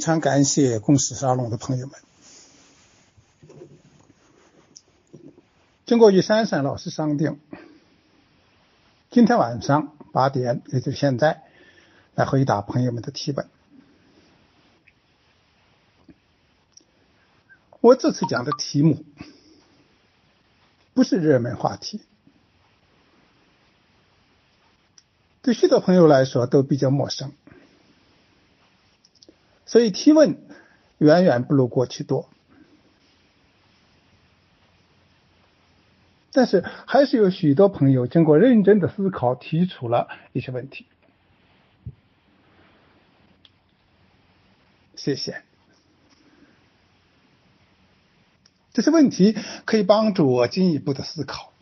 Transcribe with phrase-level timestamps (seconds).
[0.00, 2.00] 非常感谢公司沙龙的朋友们。
[5.84, 7.38] 经过与珊珊老师商定，
[9.10, 11.42] 今天晚上八点，也就是现在，
[12.14, 13.46] 来回答朋友们的提问。
[17.82, 19.04] 我这次讲的题目
[20.94, 22.00] 不是热门话题。
[25.42, 27.34] 对许多朋友来说都比较陌生，
[29.70, 30.36] 所以提问
[30.98, 32.28] 远远不如过去多。
[36.32, 40.86] 但是还是有许多朋友经过认真的思考，提出了一些问题。
[44.96, 45.40] 谢谢。
[48.72, 51.52] 这些问题可以帮助我进一步的思考，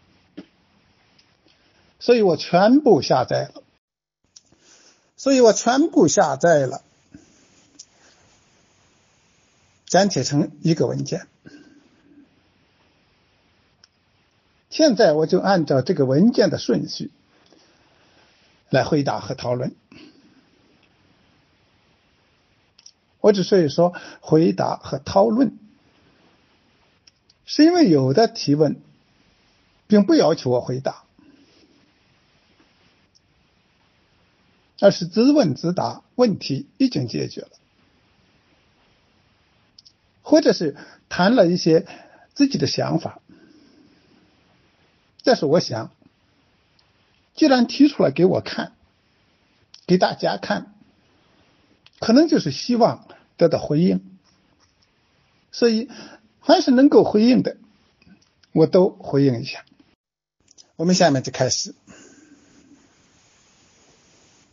[1.98, 3.62] 所以我全部下载了。
[5.14, 6.82] 所以我全部下载了，
[9.90, 11.26] 粘贴成一个文件。
[14.70, 17.10] 现在我就按照这个文件的顺序
[18.70, 19.74] 来回答和讨论。
[23.20, 25.58] 我之所以说回答和讨论，
[27.46, 28.80] 是因为有的提问
[29.86, 31.02] 并不要求我回答。
[34.80, 37.50] 而是自问自答，问题已经解决了，
[40.28, 40.76] 或者是
[41.08, 41.86] 谈了一些
[42.34, 43.22] 自己的想法。
[45.24, 45.90] 但是我想，
[47.34, 48.72] 既然提出来给我看，
[49.86, 50.74] 给大家看，
[51.98, 54.04] 可能就是希望得到回应。
[55.50, 55.88] 所以，
[56.42, 57.56] 凡是能够回应的，
[58.52, 59.64] 我都回应一下。
[60.76, 61.74] 我们下面就开始。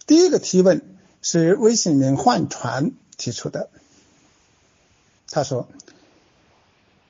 [0.08, 3.69] 第一个提问是微信名换传提出的。
[5.35, 5.68] 他说：“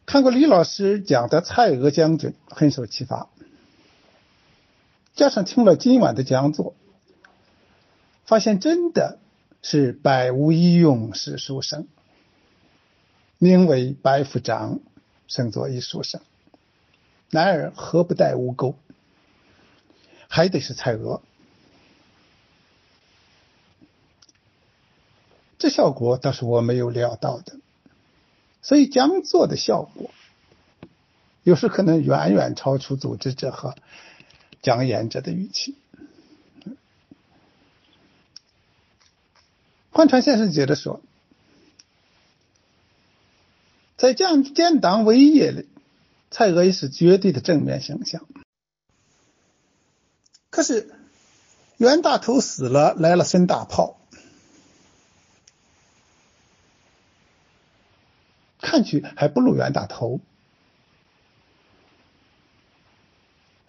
[0.08, 3.30] 看过李老师讲的蔡锷将军，很受启发。
[5.14, 6.74] 加上听了今晚的讲座，
[8.26, 9.20] 发现真的
[9.62, 11.88] 是百无一用是书生，
[13.38, 14.80] 宁为百夫长，
[15.28, 16.20] 胜作一书生。
[17.30, 18.74] 男儿何不带吴钩？
[20.28, 21.22] 还得是蔡锷。”
[25.60, 27.60] 这效果倒是我没有料到的，
[28.66, 30.10] 所以讲座的效果
[31.44, 33.76] 有时可能远远超出组织者和
[34.64, 35.76] 讲演者的预期。
[39.92, 41.00] 换传先生接着说，
[43.98, 45.70] 在建建党伟业里，
[46.32, 48.26] 蔡锷是绝对的正面形象。
[50.50, 50.92] 可是
[51.78, 54.00] 袁大头死了，来了孙大炮。
[58.66, 60.20] 看去还不如袁大头。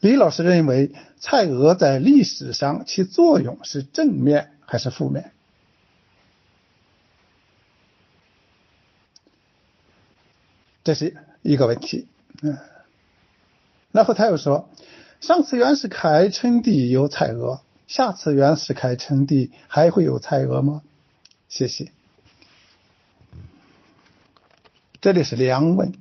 [0.01, 5.33] 李老师认为蔡锷在历史上其作用是正面还是负面？
[10.85, 12.07] 这是一个问题。
[12.43, 12.59] 嗯，
[13.91, 14.69] 然后他又说，
[15.21, 20.83] 上次袁世凯称帝有蔡锷，下次袁世凯称帝还会有蔡锷吗？
[21.49, 21.96] 谢谢。
[25.01, 25.93] 这里是两问，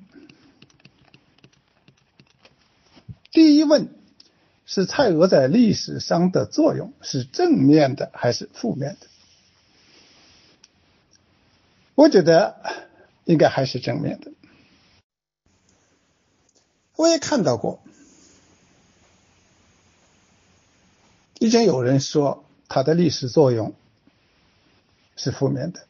[3.32, 3.90] 第一问
[4.66, 9.08] 是蔡锷在历史上的作用是正面的还是负面的？
[11.94, 12.88] 我觉得
[13.26, 14.32] 应该还是正面的。
[16.96, 17.82] 我也看到过，
[21.40, 23.76] 已经有人说他的历史作用
[25.16, 25.86] 是负面的。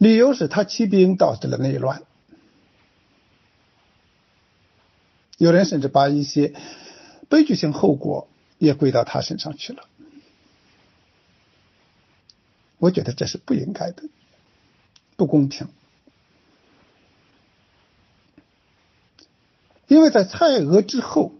[0.00, 2.04] 理由是他起兵导致了内乱，
[5.36, 6.54] 有人甚至把一些
[7.28, 8.26] 悲剧性后果
[8.56, 9.84] 也归到他身上去了。
[12.78, 14.04] 我觉得这是不应该的，
[15.16, 15.68] 不公平。
[19.86, 21.34] 因为在蔡锷之后，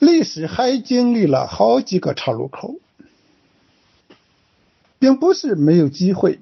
[0.00, 2.74] 历史还经历了好几个岔路口，
[4.98, 6.40] 并不是没有机会。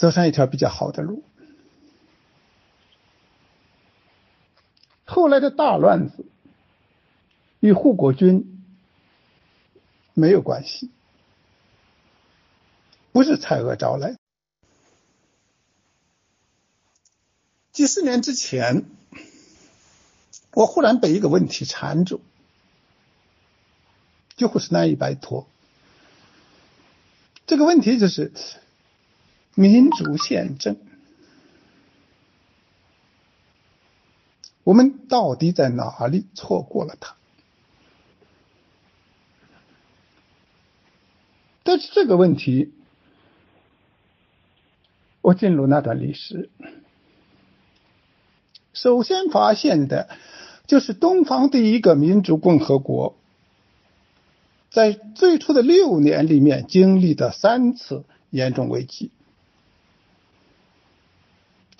[0.00, 1.22] 走上一条比较好的路。
[5.04, 6.24] 后来的大乱子
[7.60, 8.64] 与护国军
[10.14, 10.90] 没有关系，
[13.12, 14.16] 不是蔡锷招来。
[17.70, 18.86] 几十年之前，
[20.52, 22.22] 我忽然被一个问题缠住，
[24.34, 25.46] 几乎是难以摆脱。
[27.46, 28.32] 这个问题就是
[29.54, 30.76] 民主宪政，
[34.64, 37.14] 我们到底在哪里错过了它？
[41.62, 42.72] 但是这个问题，
[45.20, 46.50] 我进入那段历史，
[48.72, 50.08] 首先发现的。
[50.66, 53.16] 就是东方第一个民主共和国，
[54.70, 59.10] 在最初的六年里面经历的三次严重危机。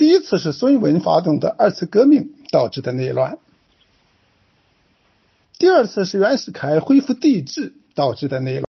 [0.01, 3.39] 第一次是孙文发动的二次革命导致的内乱，
[5.59, 8.65] 第二次是袁世凯恢复帝制导致的内乱，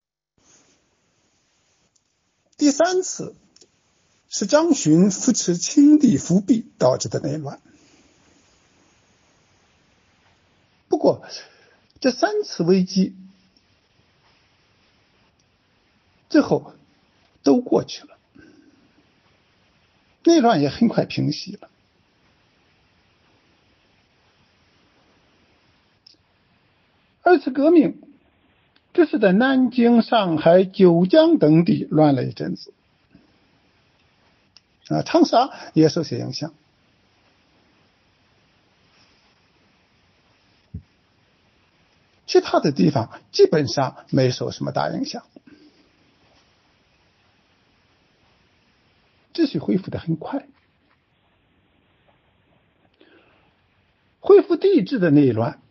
[2.56, 3.36] 第三次
[4.30, 7.60] 是张勋扶持清帝复辟导致的内乱。
[10.88, 11.22] 不过，
[12.00, 13.14] 这三次危机
[16.30, 16.72] 最后
[17.42, 18.17] 都过去了，
[20.28, 21.70] 内乱也很快平息了。
[27.22, 28.02] 二次革命
[28.92, 32.74] 这是在南京、上海、九江等地乱了一阵子，
[34.88, 36.52] 啊，长沙也受些影响。
[42.26, 45.24] 其他的地方基本上没受什么大影响，
[49.38, 50.48] 秩序恢复的很快。
[54.18, 55.62] 恢复帝制的内乱，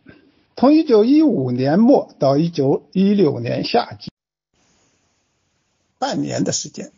[0.55, 4.09] 从一九一五年末到一九一六年夏季，
[5.99, 6.93] 半年的时间。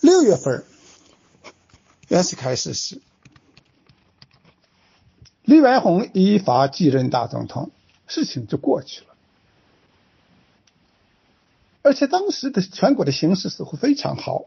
[0.00, 0.64] 六月份，
[2.08, 3.02] 袁世凯逝世。
[5.42, 7.70] 李元洪依法继任大总统，
[8.06, 9.15] 事情就过去了。
[11.86, 14.46] 而且当时的全国的形势似乎非常好，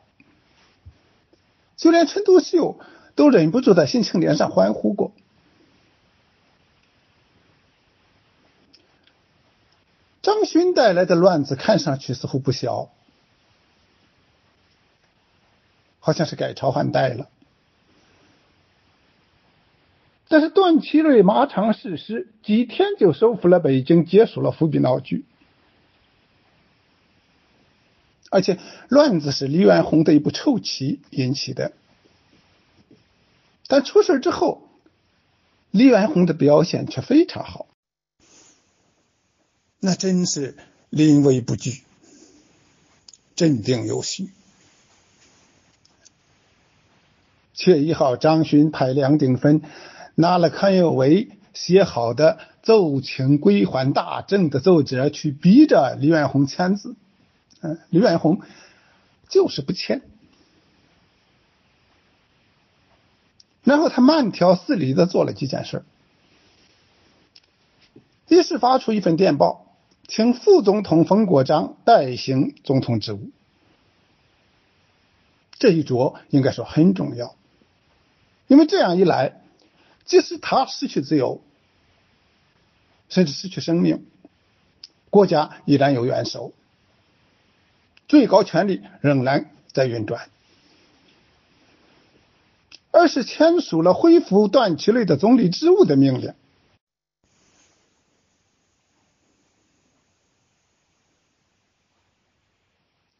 [1.77, 2.77] 就连陈独秀
[3.15, 5.13] 都忍不住在《新青年》上欢呼过。
[10.21, 12.89] 张勋带来的乱子看上去似乎不小，
[16.01, 17.29] 好像是改朝换代了。
[20.27, 25.23] 但是段祺瑞马场誓师，几天就收复了北京，结束了伏笔闹剧。
[28.29, 31.73] 而且乱子是李元洪的一部臭棋引起的。
[33.67, 34.61] 但出事之后，
[35.71, 37.67] 李元洪的表现却非常好，
[39.79, 40.57] 那真是
[40.89, 41.83] 临危不惧，
[43.35, 44.29] 镇定有序。
[47.53, 49.61] 七月一号，张勋派梁鼎芬。
[50.15, 56.97] 拿了康有为写好的奏请归还大政的奏折去逼着李元洪签字，
[57.61, 58.41] 嗯，李元洪
[59.27, 60.01] 就是不签。
[63.63, 65.83] 然后他慢条斯理的做了几件事，
[68.27, 69.65] 一是发出一份电报，
[70.07, 73.29] 请副总统冯国璋代行总统职务，
[75.59, 77.35] 这一着应该说很重要，
[78.47, 79.41] 因为这样一来。
[80.05, 81.39] 即使他失去自由，
[83.09, 84.07] 甚至失去生命，
[85.11, 86.51] 国家依然有元首，
[88.09, 90.29] 最高权力仍然在运转。
[92.91, 96.33] 而是签署了恢复段祺瑞的总理职务的命令，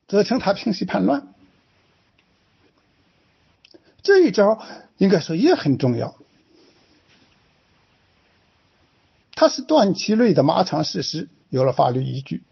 [0.08, 1.34] 责成他平息叛乱。
[4.02, 4.66] 这一招
[4.98, 6.18] 应该说也很重要。
[9.36, 12.44] 他是段祺瑞的马场事实，有了法律依据。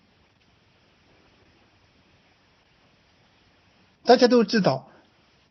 [4.07, 4.89] 大家都知道，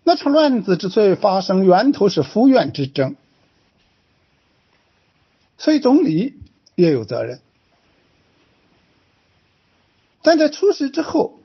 [0.03, 3.15] 那场乱子之所以发生，源头是府院之争，
[5.59, 6.41] 所以总理
[6.75, 7.41] 也有责任。
[10.23, 11.39] 但在出事之后，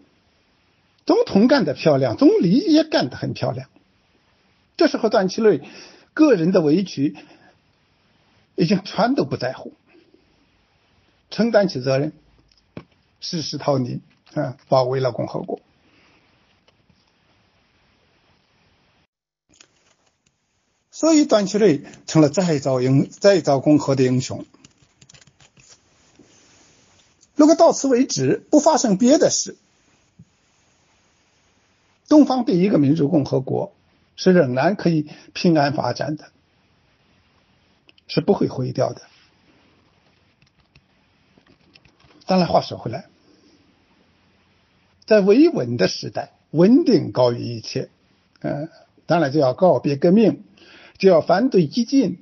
[1.05, 3.69] 总统干得漂亮，总理也干得很漂亮。
[4.77, 5.61] 这时候，段祺瑞
[6.13, 7.17] 个人的委屈
[8.55, 9.73] 已经全都不在乎。
[11.29, 12.13] 承担起责任，
[13.19, 13.99] 誓师逃离，
[14.33, 15.59] 啊，保卫了共和国。
[21.01, 24.45] 所以段祺瑞成了再造英、再造共和的英雄。
[27.33, 29.57] 如果到此为止，不发生别的事，
[32.07, 33.73] 东方第一个民主共和国
[34.15, 36.31] 是仍然可以平安发展的，
[38.07, 39.01] 是不会毁掉的。
[42.27, 43.07] 当然，话说回来，
[45.07, 47.89] 在维稳的时代，稳定高于一切。
[48.41, 48.69] 嗯，
[49.07, 50.43] 当然就要告别革命，
[51.01, 52.19] 就要反对激进，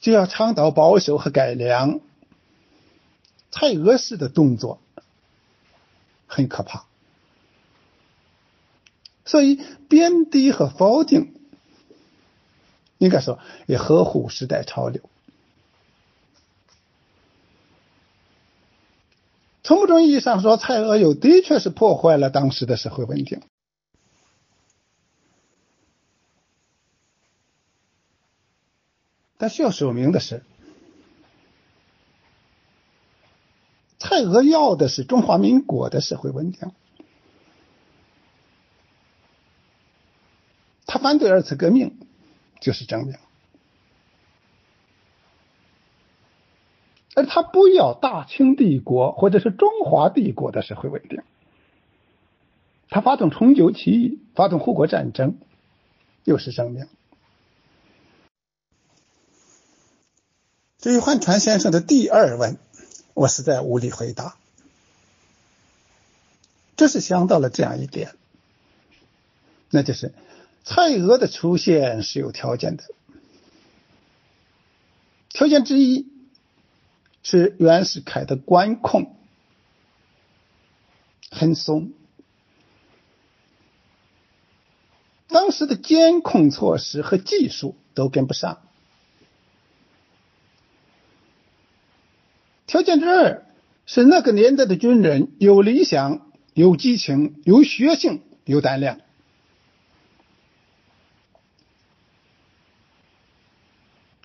[0.00, 2.00] 就要倡导保守和改良。
[3.52, 4.80] 蔡锷式的动作
[6.26, 6.86] 很可怕，
[9.24, 11.32] 所以贬低和否定，
[12.98, 15.00] 应该说也合乎时代潮流。
[19.62, 23.40] 从某种意义上说，蔡锷又的确是破坏了当时的社会稳定。
[29.46, 30.42] 但需要说明的是，
[33.96, 36.72] 蔡锷要的是中华民国的社会稳定，
[40.84, 41.96] 他反对二次革命，
[42.60, 43.14] 就是证明。
[47.14, 51.22] 而他不要大清帝国或者是中华帝国的社会稳定，
[52.88, 55.38] 他发动重九起义，发动护国战争，
[56.24, 56.88] 又是证明。
[60.78, 62.58] 至于换传先生的第二问，
[63.14, 64.36] 我实在无力回答。
[66.76, 68.14] 这是想到了这样一点，
[69.70, 70.14] 那就是
[70.64, 72.84] 蔡锷的出现是有条件的，
[75.30, 76.14] 条件之一。
[77.28, 79.16] 是袁世凯的管控
[81.28, 81.90] 很松，
[85.26, 88.65] 当时的监控措施和技术都跟不上。
[92.76, 93.46] 条件之二
[93.86, 99.00] 是那个年代的军人有理想、有激情、有血性、有胆量。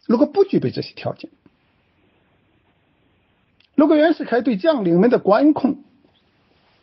[0.05, 1.31] 如果不具备这些条件，
[3.73, 5.85] 如果袁世凯对将领们的管控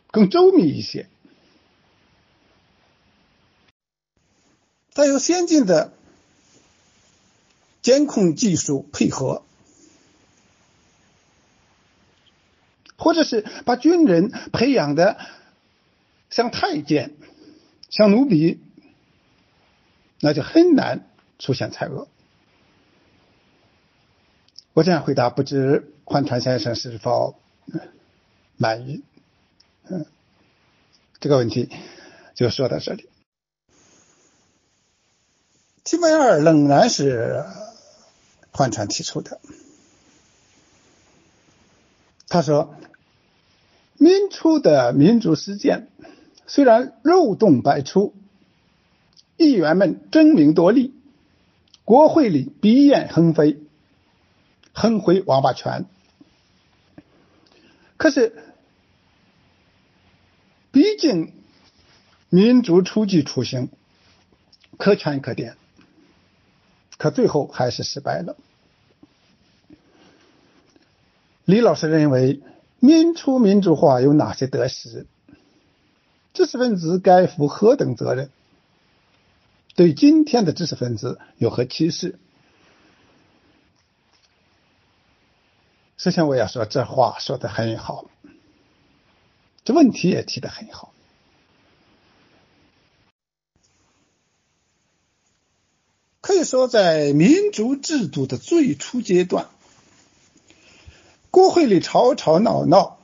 [0.09, 1.07] 更周密一些，
[4.89, 5.93] 再有先进的
[7.83, 9.43] 监控技术配合，
[12.99, 15.17] 或者是把军人培养的
[16.29, 17.15] 像太监、
[17.89, 18.59] 像奴婢，
[20.19, 22.07] 那就很难出现蔡锷。
[24.73, 27.39] 我这样回答，不知换传先生是否
[28.57, 29.03] 满意？
[29.89, 30.05] 嗯，
[31.19, 31.69] 这个问题
[32.35, 33.09] 就说到这里。
[35.83, 37.43] 题目二仍然是
[38.51, 39.41] 换传提出的。
[42.29, 42.75] 他说，
[43.97, 45.89] 民初的民主实践
[46.47, 48.15] 虽然漏洞百出，
[49.35, 50.93] 议员们争名夺利，
[51.83, 53.59] 国会里鼻焰横飞。
[54.71, 55.87] 横挥王八拳，
[57.97, 58.33] 可是，
[60.71, 61.33] 毕竟
[62.29, 63.69] 民主初级雏形，
[64.77, 65.57] 可圈可点，
[66.97, 68.37] 可最后还是失败了。
[71.49, 72.43] 李老师认为，
[72.77, 75.07] 民初民主化有哪些得失？
[76.31, 78.29] 知识分子该负何等责任？
[79.73, 82.19] 对今天的知识分子有何启示？
[85.97, 88.05] 首先，我要说，这话说的很好，
[89.63, 90.93] 这问题也提的很好。
[96.21, 99.49] 可以说，在民主制度的最初阶段，
[101.39, 102.97] 国会里吵吵闹闹，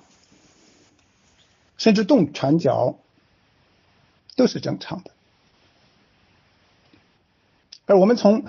[1.77, 2.97] 甚至动拳脚，
[4.35, 5.11] 都是正常的。
[7.85, 8.43] 而我们从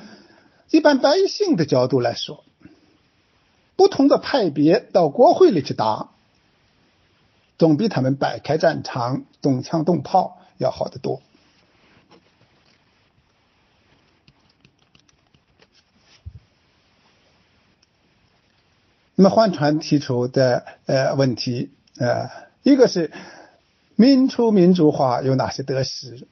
[0.70, 2.42] 一般百姓的角度来说，
[3.76, 6.08] 不同的派别到国会里去打，
[7.56, 11.22] 总比他们摆开战场动枪动炮要好得多。
[19.16, 22.30] 那么换传提出的呃问题呃，
[22.62, 23.10] 一个是
[23.96, 26.28] 民初民主化有哪些得失？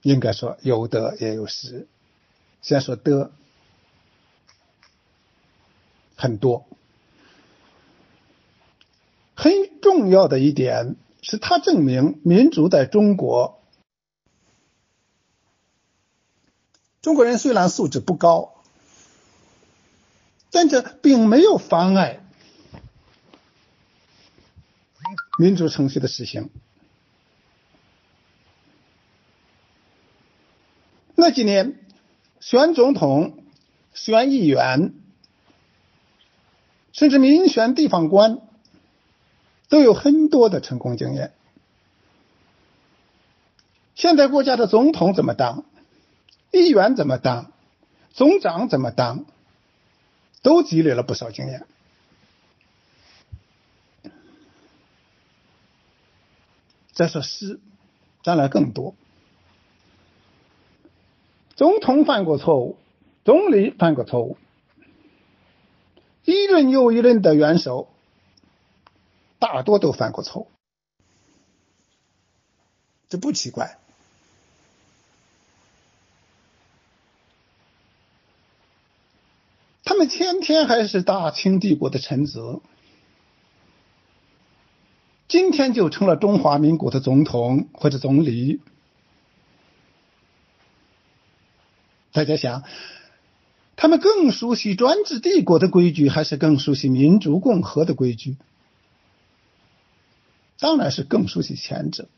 [0.00, 1.86] 应该说有得也有失。
[2.62, 3.30] 先说得。
[6.14, 6.66] 很多，
[9.34, 13.60] 很重要的一点是，它证明民主在中国，
[17.00, 18.51] 中国人虽然素质不高，
[20.52, 22.20] 但这并没有妨碍
[25.36, 26.50] 民主程序的实行。
[31.16, 31.80] 那几年
[32.38, 33.42] 选总统、
[33.92, 34.94] 选议员。
[36.94, 38.40] 甚至民选地方官，
[39.70, 41.32] 都有很多的成功经验。
[43.94, 45.64] 现在国家的总统怎么当，
[46.50, 47.50] 议员怎么当，
[48.10, 49.24] 总长怎么当，
[50.42, 51.66] 都积累了不少经验。
[56.92, 57.58] 再说诗，
[58.22, 58.94] 当然更多。
[61.54, 62.76] 总统犯过错误，
[63.24, 64.36] 总理犯过错误，
[66.24, 67.88] 一任又一任的元首，
[69.38, 70.48] 大多都犯过错误，
[73.08, 73.78] 这不奇怪。
[79.92, 82.62] 他们天天还是大清帝国的臣子。
[85.28, 88.62] 今天就成了中华民国的总统或者总理，
[92.10, 92.64] 大家想，
[93.76, 98.36] 他们更熟悉专制帝国的规矩，还是更熟悉民主共和的规矩？
[100.58, 102.08] 当然是更熟悉前者。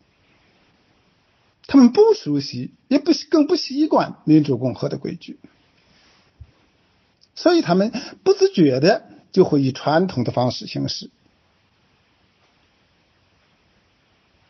[1.66, 5.40] 他们不熟悉，也不更不习惯民主共和的规矩，
[7.35, 11.11] 所以他们不自觉的就会以传统的方式行事。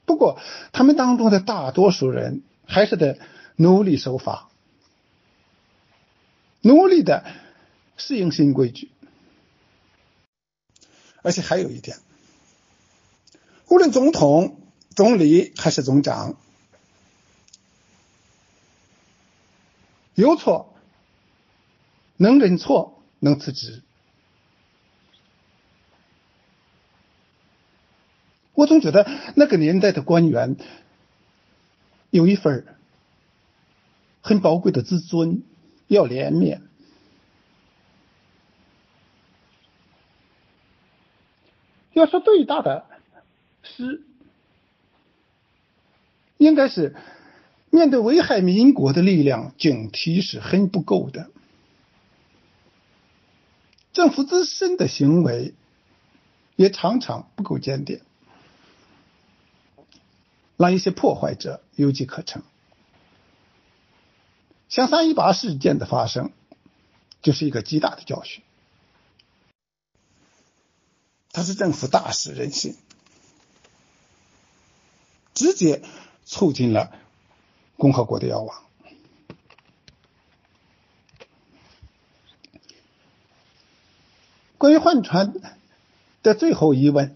[0.04, 0.38] 不过，
[0.72, 3.18] 他们当中的大多数人还是得
[3.56, 4.50] 努力守法，
[6.60, 7.24] 努力的
[7.96, 8.90] 适应新规矩。
[11.22, 11.96] 而且还有一点，
[13.70, 14.60] 无论总统、
[14.94, 16.36] 总理还是总长，
[20.14, 20.73] 有错
[22.16, 23.82] 能认错，能辞职。
[28.54, 30.56] 我总觉得那个年代的官员
[32.10, 32.66] 有一份
[34.22, 35.42] 很宝贵的自尊，
[35.88, 36.62] 要脸面。
[41.92, 42.86] 要说最大的
[43.62, 44.02] 失，
[46.38, 46.94] 应该是
[47.70, 51.30] 面对危害民国的力量，警惕是很不够的。
[53.94, 55.54] 政府自身的行为
[56.56, 58.02] 也常常不够检点。
[60.56, 62.42] 让一些破坏者有机可乘，
[64.68, 66.30] 像三一八事件的发生，
[67.22, 68.44] 就是一个极大的教训。
[71.32, 72.76] 它是政府大失人心，
[75.34, 75.82] 直接
[76.24, 76.96] 促进了
[77.76, 78.63] 共和国的消亡。
[84.64, 85.34] 关于换船
[86.22, 87.14] 的最后疑问。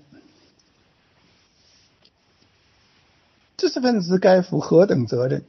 [3.57, 5.45] 知识分子该负何等责任？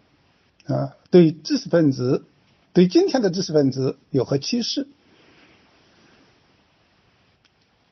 [0.66, 2.24] 啊，对知识分子，
[2.72, 4.88] 对今天的知识分子有何启示？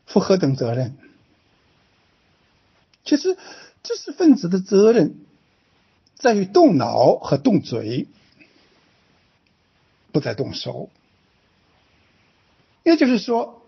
[0.06, 0.96] 负何等责任？
[3.04, 3.38] 其实，
[3.84, 5.18] 知识分子的责任
[6.16, 8.08] 在于动脑和动嘴，
[10.14, 10.90] 不再动手。
[12.84, 13.67] 也就是说，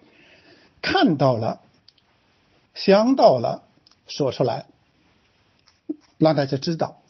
[0.81, 1.61] 看到了，
[2.73, 3.63] 想到了，
[4.07, 4.65] 说出来。
[6.17, 7.01] 让大家知道，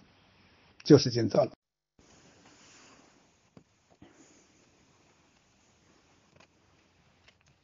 [0.83, 1.51] 就是尽责了。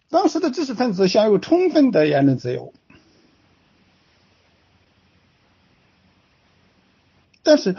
[0.10, 2.74] 当时的知识分子享有充分的言论自由，
[7.44, 7.76] 但是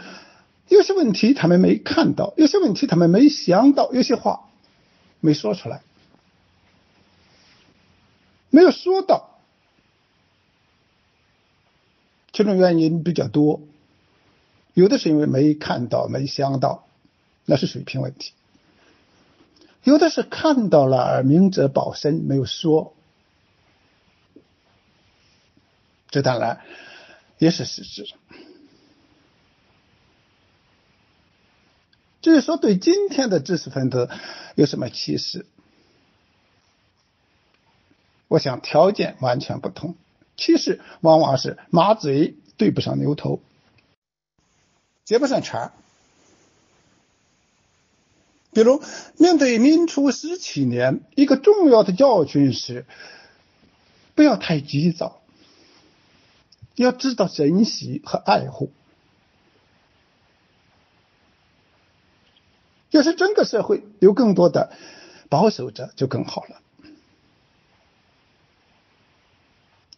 [0.69, 4.49] 有些问题他们没看到，有些问题他们没想到，有些话
[5.19, 5.81] 没说出来，
[8.49, 9.39] 没有说到。
[12.33, 13.61] 其中原因比较多，
[14.75, 16.87] 有的是因为没看到、没想到，
[17.45, 18.33] 那是水平问题；
[19.83, 22.93] 有的是看到了而明哲保身，没有说，
[26.11, 26.61] 这当然
[27.39, 28.07] 也是事实。
[32.21, 34.11] 至于说对今天的知识分子
[34.53, 35.47] 有什么启示，
[38.27, 39.95] 我想条件完全不同。
[40.35, 43.39] 其实往往是马嘴对不上牛头，
[45.03, 45.71] 接不上茬。
[48.51, 48.81] 比如，
[49.17, 52.85] 面对民初十七年，一个重要的教训是：
[54.15, 55.21] 不要太急躁，
[56.75, 58.71] 要知道珍惜和爱护。
[62.89, 64.71] 要是整个社会有更多的
[65.29, 66.61] 保守者，就更好了。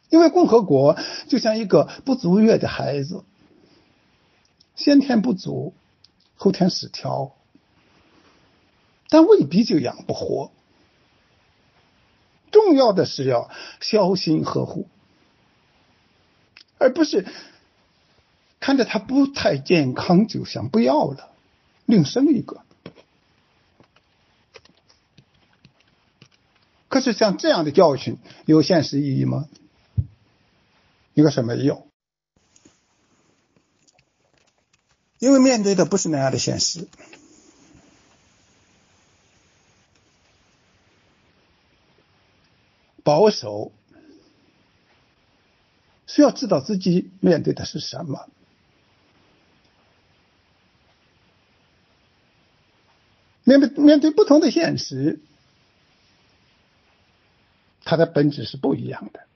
[0.09, 3.23] 因为共和国就像一个不足月的孩子，
[4.75, 5.73] 先天不足，
[6.35, 7.35] 后天失调，
[9.09, 10.51] 但未必就养不活。
[12.51, 14.87] 重要的是要小心呵护，
[16.79, 17.27] 而不是
[18.59, 21.29] 看着他不太健康就想不要了，
[21.85, 22.61] 另生一个。
[26.87, 28.17] 可是像这样的教训
[28.47, 29.47] 有现实意义吗？
[31.19, 31.91] 一个是没有，
[35.19, 36.87] 因为面对的不是那样的现实。
[43.03, 43.73] 保守
[46.07, 48.29] 需要知道自己面对的是什么，
[53.43, 55.19] 面对面对不同的现实。
[57.83, 59.28] 它的本质是不一样的。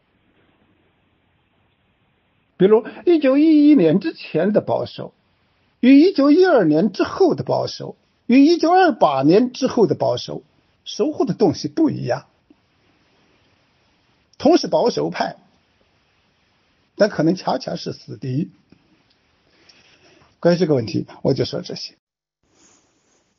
[2.64, 5.14] 比如，一九一一年之前的保守，
[5.82, 10.44] 与一九一二年之后的保守，与一九二八年之后的保守，
[10.86, 12.26] 收获的东西不一样。
[14.38, 15.36] 同是保守派，
[16.96, 18.50] 但可能恰恰是死敌。
[20.40, 21.96] 关于这个问题，我就说这些。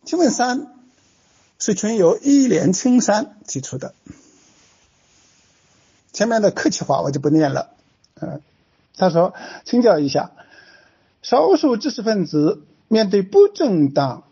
[0.05, 0.75] 请问三
[1.59, 3.95] 是群友一连青山提出的。
[6.13, 7.71] 前面的客气话我就不念了，
[8.21, 8.43] 嗯，
[8.97, 10.33] 他说，请教一下，
[11.23, 14.25] 少数知识分子面对不正当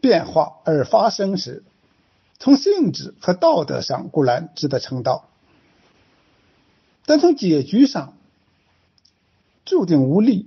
[0.00, 1.64] 变化而发生时，
[2.38, 5.28] 从性质和道德上固然值得称道，
[7.04, 8.14] 但从结局上
[9.64, 10.46] 注定无力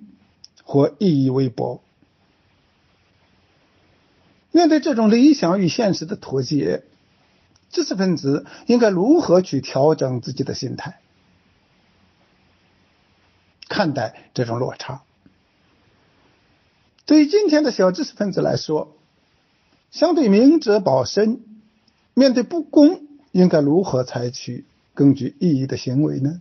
[0.63, 1.81] 或意义微薄。
[4.51, 6.83] 面对这种理想与现实的脱节。
[7.69, 10.99] 知识分子应该如何去调整自己的心态，
[13.83, 15.03] 看待这种落差？
[17.05, 18.95] 对于今天的小知识分子来说，
[19.91, 21.43] 相对明哲保身，
[22.13, 26.39] 面对不公，应该如何采取更具意义的行为呢？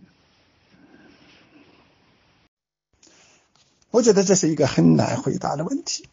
[3.91, 6.07] 我觉得这是一个很难回答的问题。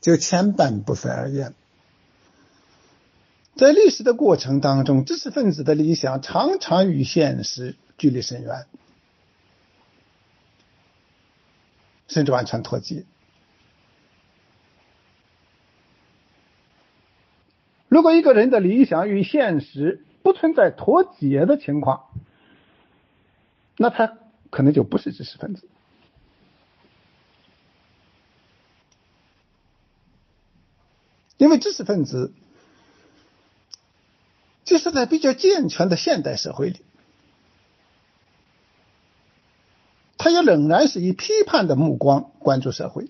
[0.00, 1.52] 就前半部分而言，
[3.58, 8.66] 在历史的过程当中，知识分子的理想常常与现实距离甚远，
[12.06, 13.04] 甚至完全脱节。
[17.88, 22.04] 如果一个人的理想与现实不存在脱节的情况，
[23.76, 24.18] 那他
[24.50, 25.68] 可能就不是知识分子。
[31.38, 32.32] 因为知识分子，
[34.68, 36.84] 就是在比较健全的现代社会里，
[40.18, 43.08] 他也仍然是以批判的目光关注社会。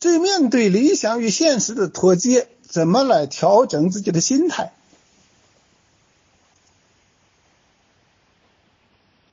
[0.00, 4.72] 至于面对理想与现实的脱节，怎么来调整自己的心态？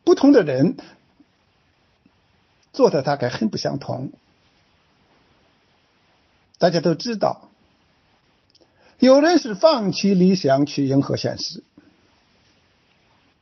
[0.04, 0.78] 不同的人。
[2.74, 4.12] 做的大概很不相同。
[6.66, 7.52] 大家都知道，
[8.98, 11.64] 有人是放弃理想去迎合现实，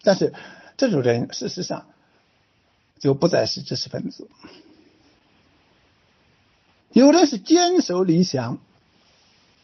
[0.01, 0.33] 但是
[0.75, 1.85] 这种人事实上
[2.99, 4.27] 就不再是知识分子。
[6.91, 8.57] 有人是坚守理想，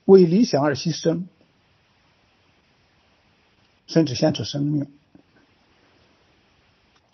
[0.05, 1.25] 为理想而牺牲，
[3.87, 4.89] 甚至献出生命。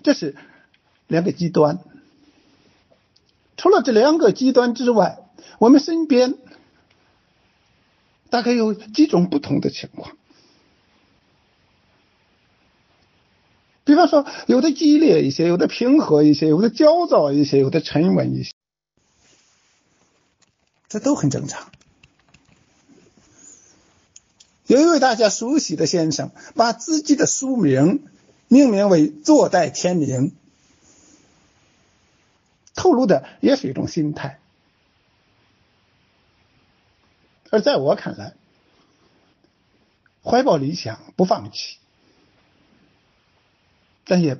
[0.03, 0.35] 这是
[1.07, 1.79] 两个极端。
[3.57, 5.24] 除了这两个极端之外，
[5.59, 6.35] 我们身边
[8.29, 10.17] 大概有几种不同的情况。
[13.83, 18.51] 比方说，有的激烈一些，有的平和一些，有的焦躁一些，有的沉稳一些，
[20.89, 21.69] 这都很正常。
[24.65, 28.07] 有一位大家熟悉的先生，把自己的书名
[28.47, 30.33] 命名为“坐待天明”。
[32.73, 34.39] 透露的也是一种心态，
[37.51, 38.33] 而在我看来，
[40.23, 41.77] 怀抱理想不放弃，
[44.03, 44.37] 但也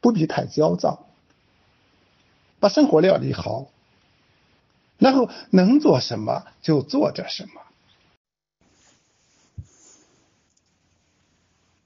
[0.00, 1.06] 不必太焦躁，
[2.58, 3.70] 把生活料理好，
[4.98, 7.62] 然后能做什么就做点什么，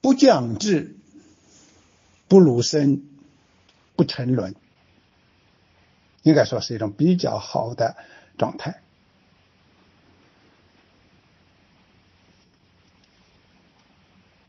[0.01, 0.95] 不降智，
[2.27, 3.03] 不鲁身，
[3.95, 4.55] 不沉沦。
[6.23, 7.95] 应该说是一种比较好的
[8.37, 8.81] 状态。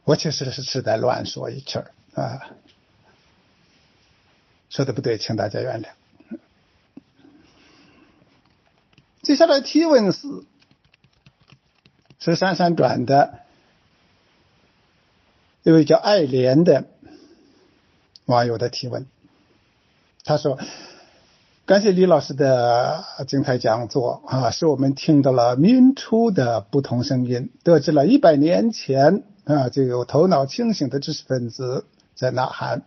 [0.06, 2.46] 我其实是是在乱说一气儿啊，
[4.70, 5.88] 说的不对，请大家原谅。
[9.22, 10.28] 接下来提问是
[12.20, 13.40] 是闪闪转的
[15.64, 16.84] 一位叫爱莲的
[18.26, 19.06] 网友的提问，
[20.24, 20.56] 他说。
[21.66, 31.84] 感谢李老师的精彩讲座啊，使我们听到了民初的不同声音，得知了一百年前啊，就有头脑清醒的知识分子
[32.16, 32.82] 在呐喊。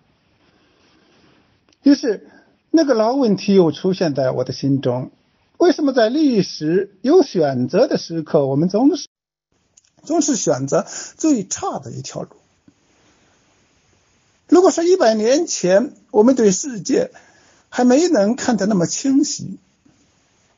[1.84, 2.30] 于是，
[2.70, 5.12] 那个老问题又出现在我的心中：
[5.58, 9.08] 为什么在历史有选择的时刻，我们总是
[10.04, 12.32] 总是选择最差的一条路？
[14.50, 17.12] 如果说一百年前我们对世界，
[17.70, 19.60] 还没能看得那么清晰，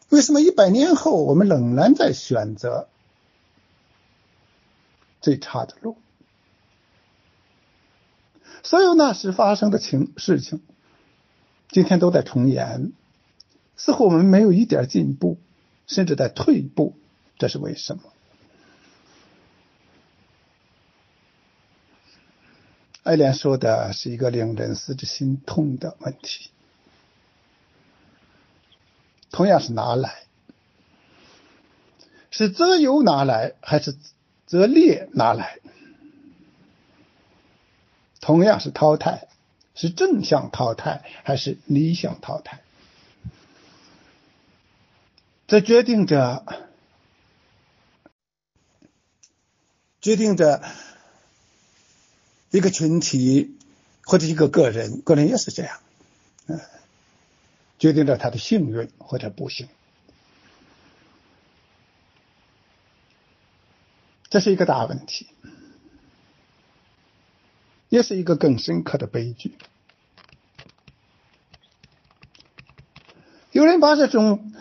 [0.09, 2.87] 为什么一百年后我们仍然在选择
[5.21, 5.97] 最差的路？
[8.63, 10.61] 所有那时发生的情事情，
[11.69, 12.91] 今天都在重演，
[13.75, 15.39] 似乎我们没有一点进步，
[15.87, 16.95] 甚至在退步，
[17.37, 18.03] 这是为什么？
[23.03, 26.51] 爱莲说的是一个令人思之心痛的问题。
[29.31, 30.25] 同样是拿来，
[32.29, 33.97] 是择优拿来还是
[34.51, 35.59] 则劣拿来？
[38.19, 39.29] 同样是淘汰，
[39.75, 42.59] 是正向淘汰还是逆向淘汰？
[45.47, 46.43] 这决定着，
[50.01, 50.61] 决定着
[52.49, 53.55] 一个群体
[54.03, 55.79] 或者一个个人，个人也是这样，
[56.47, 56.59] 嗯。
[57.79, 59.69] 决定着他的幸运或者不幸，
[64.31, 65.27] 这是一个大问题，
[67.89, 69.55] 也是一个更深刻的悲剧。
[73.51, 74.53] 有人把这种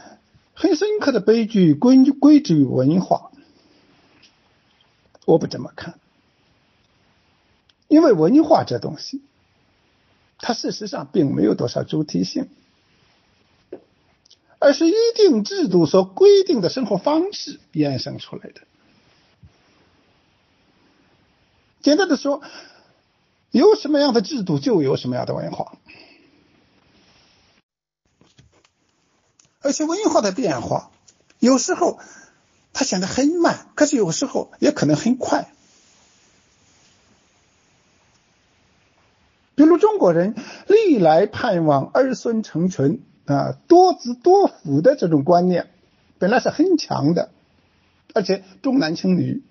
[0.55, 3.31] 很深刻的悲剧归归之于文化，
[5.25, 6.01] 我不这么看，
[7.87, 9.23] 因为文化这东西，
[10.39, 12.49] 它事实上并没有多少主体性。
[14.63, 18.61] 而是一定制度所规定的生活方式衍生出来的。
[21.83, 22.43] 简单的说，
[23.51, 25.79] 有什么样的制度，就有什么样的文化。
[29.61, 30.91] 而且文化的变化，
[31.39, 31.99] 有时候
[32.73, 35.53] 它显得很慢，可是有时候也可能很快。
[39.55, 40.35] 比如中国人
[40.67, 43.03] 历来盼望儿孙成群。
[43.27, 45.71] 啊，多子多福的这种观念
[46.19, 47.31] 本来是很强的，
[48.13, 49.45] 而且重男轻女。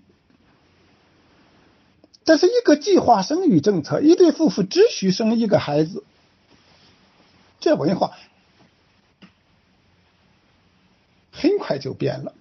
[2.30, 6.04] 这是一个计划生育政策，一对夫妇只许生一个孩子，
[7.60, 8.16] 这文化
[11.32, 12.36] 很快就变了。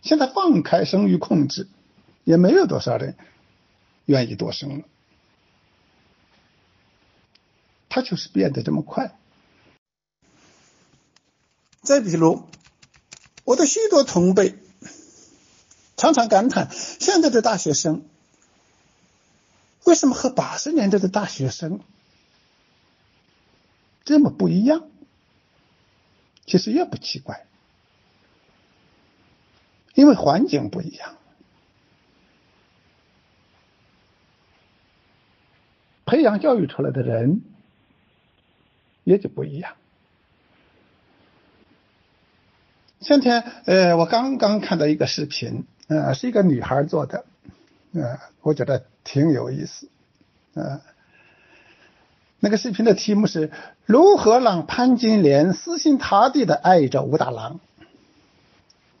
[0.00, 1.66] 现在放开生育控制，
[2.22, 3.16] 也没有多少人
[4.04, 4.84] 愿意多生了，
[7.88, 9.18] 它就是变得这么快。
[11.82, 12.48] 再比如，
[13.42, 14.54] 我的许多同辈
[16.04, 18.04] 常常感叹，现在的大学生
[19.84, 21.80] 为什么和八十年代的大学生
[24.04, 24.86] 这么不一样？
[26.44, 27.46] 其实也不奇怪，
[29.94, 31.16] 因为环境不一样，
[36.04, 37.40] 培养教育出来的人
[39.04, 39.74] 也就不一样。
[43.00, 47.24] 前天，呃，我刚刚看到一个视频，呃，是一个女孩做的，
[47.92, 49.88] 呃，我觉得挺有意思，
[50.54, 50.80] 呃，
[52.40, 53.50] 那个视频的题目是
[53.84, 57.60] 如何让潘金莲死心塌地的爱着武大郎。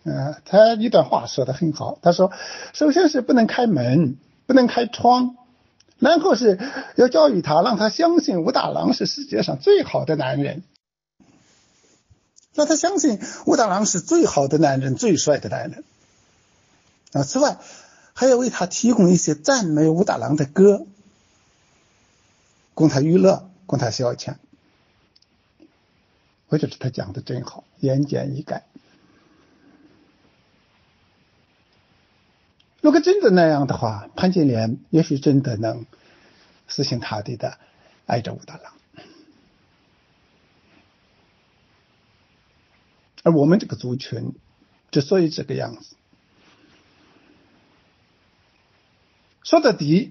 [0.02, 2.30] 呃，他一段话说的很好，他说，
[2.74, 5.36] 首先是不能开门，不能开窗，
[5.98, 6.58] 然后是
[6.96, 10.62] 要教育他，让他相信武大郎是世界上最好的男人。
[12.52, 15.84] 让他相信武大郎是最好的男人，最帅的男人。
[17.14, 17.58] 啊，此外
[18.12, 20.86] 还要为他提供一些赞美武大郎的歌，
[22.74, 24.36] 供他娱乐，供他消遣。
[26.48, 28.62] 我觉得他讲的真好，言简意赅。
[32.80, 35.86] 如果真的那样的话，潘金莲也许真的能
[36.68, 37.58] 死心塌地的
[38.06, 38.74] 爱着武大郎。
[43.22, 44.34] 而我们这个族群
[44.90, 45.96] 之所以这个样子，
[49.44, 50.10] 说到底，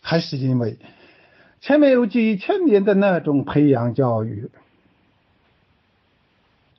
[0.00, 0.78] 还是因为
[1.60, 4.50] 前面有几千年的那种培养教育，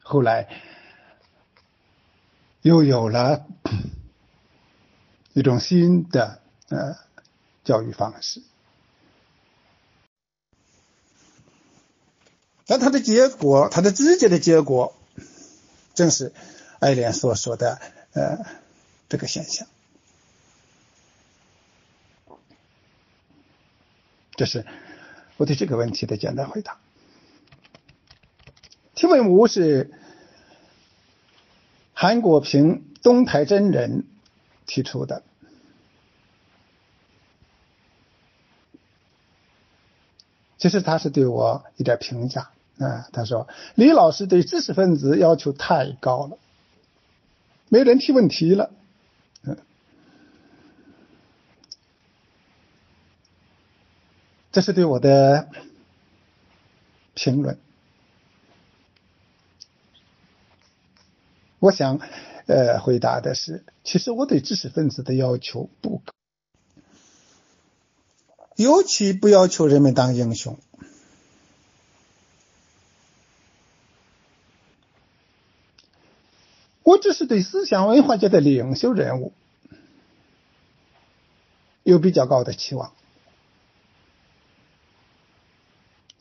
[0.01, 0.49] 后来
[2.63, 3.45] 又有了
[5.33, 6.95] 一种新的呃
[7.63, 8.41] 教育方式。
[12.65, 14.95] 那它的结果，它的直接的结果，
[15.93, 16.33] 正是
[16.79, 17.79] 爱莲所说的
[18.13, 18.45] 呃
[19.09, 19.67] 这个现象。
[24.35, 24.65] 这是
[25.37, 26.77] 我对这个问题的简单回答。
[28.93, 29.91] 提问五是
[31.93, 34.05] 韩国平、东台真人
[34.65, 35.23] 提出的。
[40.57, 42.51] 其实他是对我一点评价。
[42.79, 46.37] 啊，他说李老师对知识分子要求太高了，
[47.69, 48.71] 没人提问题了。
[54.57, 55.49] 这是对我的
[57.13, 57.59] 评论。
[61.59, 61.99] 我想，
[62.47, 66.11] 呃，回答的是，其实我对知识分子的要求不高，
[68.55, 70.57] 尤其不要求人们当英雄。
[76.81, 79.33] 我只是对思想文化界的领袖人物
[81.83, 82.91] 有比较高的期望，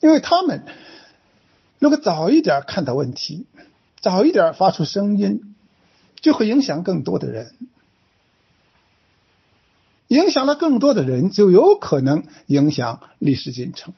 [0.01, 0.65] 因为他们
[1.79, 3.47] 如果早一点看到问题，
[4.01, 5.55] 早一点发出声音，
[6.17, 7.55] 就会影响更多的人，
[10.09, 13.95] 影响了更多的人，就有可能影响历史进程。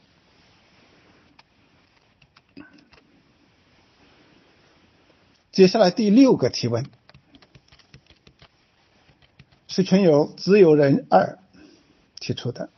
[5.53, 6.87] 接下来第六个提问
[9.67, 11.39] 是群友自由人二
[12.21, 12.71] 提出的。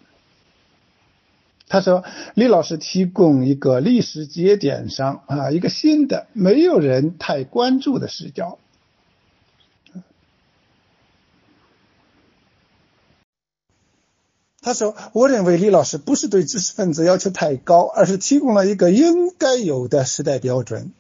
[1.71, 2.05] 他说
[2.35, 8.59] ：“李老师提供一个历史节点上啊一个新的没有人太关注的视角。”
[14.61, 20.91] 他说：“我认为李老师不是对知识分子要求太高，而是提供了一个应该有的时代标准。”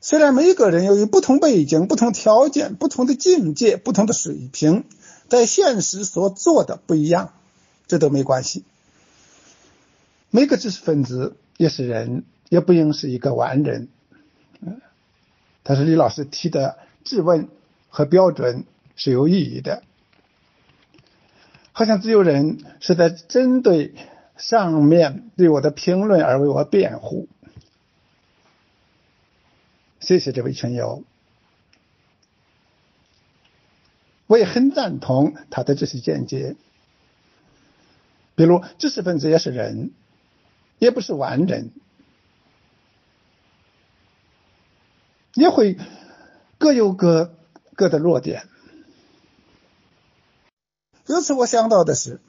[0.00, 4.84] 虽然每一个人由于不同背景、不同条件、不同的境界、不同的水平，
[5.28, 7.34] 在现实所做的不一样，
[7.86, 8.64] 这都没关系。
[10.36, 13.88] 每个知识分子也是人，也不应是一个完人。
[14.60, 14.82] 嗯，
[15.62, 17.48] 但是李老师提的质问
[17.88, 19.82] 和标准是有意义的，
[21.72, 23.94] 好像自由人是在针对
[24.36, 27.28] 上面对我的评论而为我辩护。
[30.00, 31.02] 谢谢这位群友，
[34.26, 36.56] 我也很赞同他的这些见解。
[38.34, 39.92] 比如，知识分子也是人，
[40.78, 41.70] 也不是完人，
[45.34, 45.78] 也会
[46.58, 47.34] 各有各
[47.74, 48.48] 各的弱点。
[51.06, 52.20] 由此，我想到的是，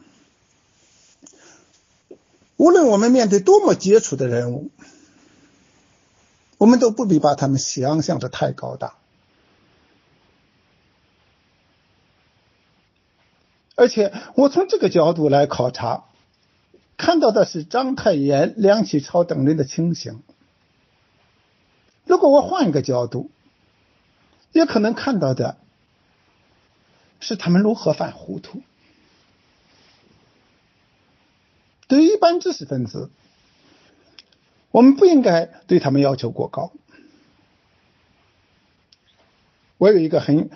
[2.55, 4.71] 无论我们面对多么杰出的人物。
[6.59, 8.95] 我们都不必把他们想象的太高大，
[13.75, 16.05] 而且我从这个角度来考察，
[16.97, 20.21] 看到的是章太炎、梁启超等人的情形。
[22.05, 23.29] 如果我换一个角度，
[24.51, 25.57] 也可能看到的
[27.19, 28.61] 是他们如何犯糊涂。
[31.87, 33.09] 对于一般知识分子。
[34.69, 36.71] 我们不应该对他们要求过高。
[39.79, 40.51] 我有一个很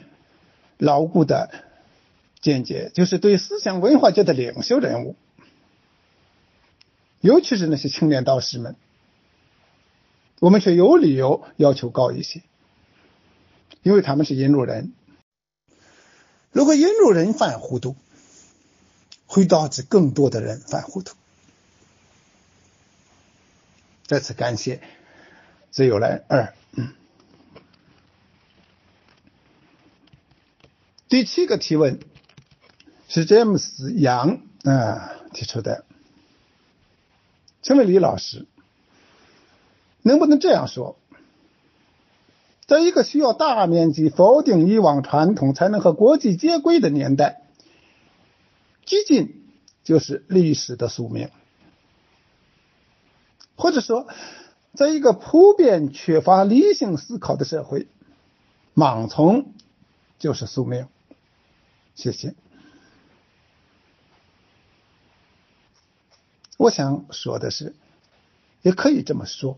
[0.78, 1.50] 牢固的
[2.40, 5.16] 见解，就是对思想文化界的领袖人物，
[7.22, 8.76] 尤其是那些青年导师们，
[10.40, 12.42] 我们却有理由要求高一些，
[13.84, 14.92] 因为他们是引路人。
[16.52, 17.96] 如果引路人犯糊涂，
[19.26, 21.16] 会导致更多的人犯糊涂。
[24.06, 24.82] 再次感谢
[25.70, 26.54] 自由人二。
[26.74, 26.94] 嗯，
[31.08, 32.00] 第七个提问
[33.08, 35.86] 是詹姆斯杨啊提出的，
[37.62, 38.48] 请问李老师，
[40.02, 40.98] 能不能这样说，
[42.66, 47.44] 在一个需要大面积否定以往传统才能和国际接轨的年代，
[48.86, 49.44] 激进
[49.84, 51.30] 就是历史的宿命？
[53.56, 54.08] 或者说，
[54.74, 57.88] 在一个普遍缺乏理性思考的社会，
[58.74, 59.54] 盲从
[60.18, 60.88] 就是宿命。
[61.94, 62.34] 谢谢。
[66.62, 67.74] 我想说的是，
[68.62, 69.58] 也可以这么说，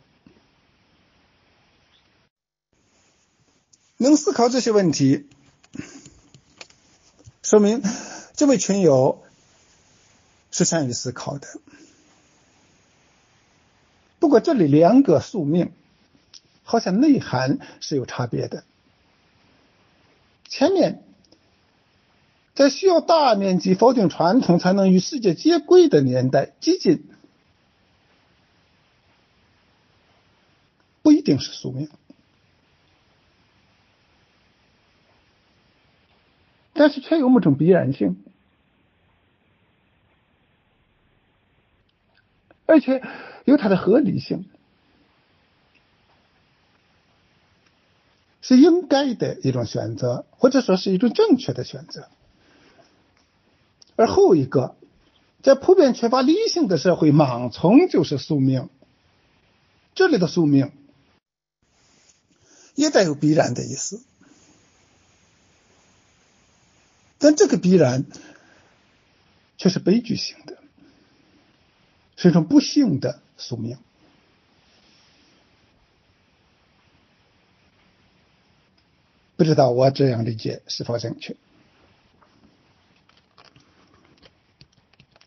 [3.97, 5.27] 能思考这些问题，
[7.41, 7.83] 说明
[8.35, 9.21] 这位群友
[10.49, 11.59] 是善于思考的。
[14.19, 15.73] 不过，这里两个宿命
[16.63, 18.63] 好像内涵是有差别的。
[20.47, 21.03] 前面
[22.53, 27.03] 在需要大面积否定传统才能与世界接轨的年代，激进
[31.01, 31.89] 不一定是宿命。
[36.73, 38.23] 但是却有某种必然性，
[42.65, 43.01] 而且
[43.45, 44.49] 有它的合理性，
[48.41, 52.09] 是应该的一种选择，或者说是一种正确的选择。
[53.95, 54.75] 而后一个，
[55.41, 58.69] 在普遍缺乏理性的社会，盲从就是宿命。
[59.93, 60.71] 这里的宿命
[62.75, 64.03] 也带有必然的意思。
[67.19, 68.05] 但这个必然
[69.57, 70.57] 却是悲剧性的，
[72.17, 73.77] 是一种不幸的宿命。
[79.35, 81.35] 不知道我这样理解是否正确？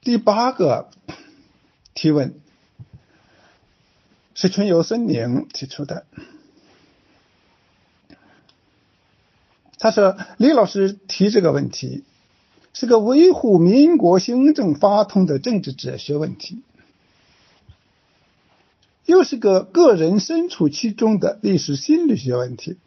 [0.06, 0.88] 第八个
[1.92, 2.38] 提问
[4.36, 6.06] 是春游森林提出的。
[9.78, 12.04] 他说：“李老师提这个问题，
[12.72, 16.62] 是个维护民国行政法统的政治哲学问题，
[19.06, 22.78] 又是个个人身处其中的历史心理学问题。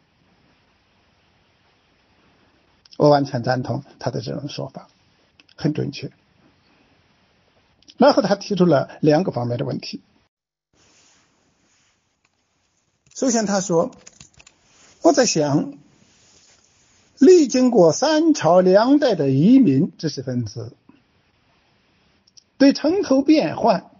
[2.96, 4.88] 我完全赞同他的这种说法，
[5.54, 6.10] 很准确。
[8.00, 10.00] 然后他提出了两个方面的问题。
[13.14, 13.90] 首先，他说：
[15.02, 15.74] 我在想。”
[17.20, 20.72] 历经过三朝两代的移民知识分子，
[22.56, 23.90] 对城头变换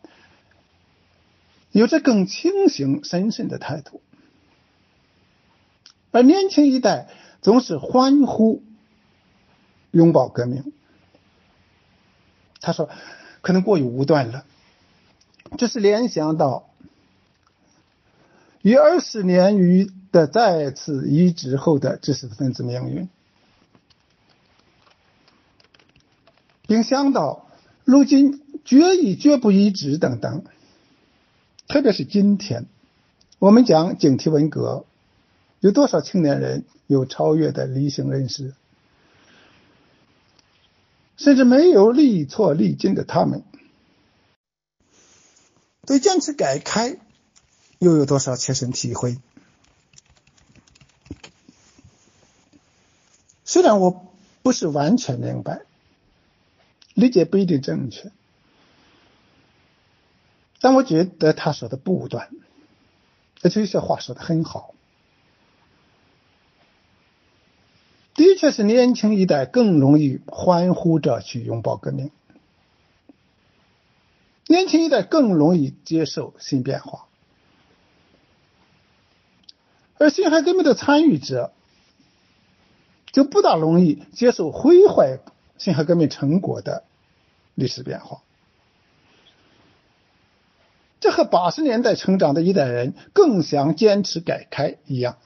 [1.71, 4.01] 有着更清醒、审慎的态度，
[6.13, 7.11] 而年轻一代
[7.43, 8.63] 总是欢呼、
[9.91, 10.73] 拥抱革命。
[12.63, 12.89] 他说
[13.41, 14.45] ：“可能过于武断了，
[15.59, 16.69] 这是联想到
[18.63, 23.09] 与二十年余。”的再次移植后的知识分子命运，
[26.67, 27.47] 并想到
[27.85, 30.43] 如今决议绝不移植等等，
[31.69, 32.67] 特别是今天，
[33.39, 34.85] 我们讲警惕文革，
[35.61, 38.55] 有多少青年人有超越的理性认识，
[41.21, 43.45] 甚至没有历错历经的他们，
[45.85, 46.99] 对坚持改开
[47.79, 49.19] 又有多少切身体会？
[53.45, 54.11] 虽然我
[54.43, 55.67] 不是完全明白，
[56.95, 58.11] 理解不一定正确，
[60.63, 62.31] 但我觉得他说的不武断，
[63.43, 64.75] 而且有些话说的很好。
[68.15, 72.11] 的确是年轻一代更容易欢呼着去拥抱革命，
[74.47, 77.05] 年轻一代更容易接受新变化，
[79.99, 81.53] 而辛亥革命的参与者。
[83.13, 85.19] 就不大容易接受毁坏
[85.59, 86.85] 辛亥革命成果的
[87.57, 88.23] 历史变化，
[91.01, 95.19] 这和八十年代成长的一代人更想坚持改开一样，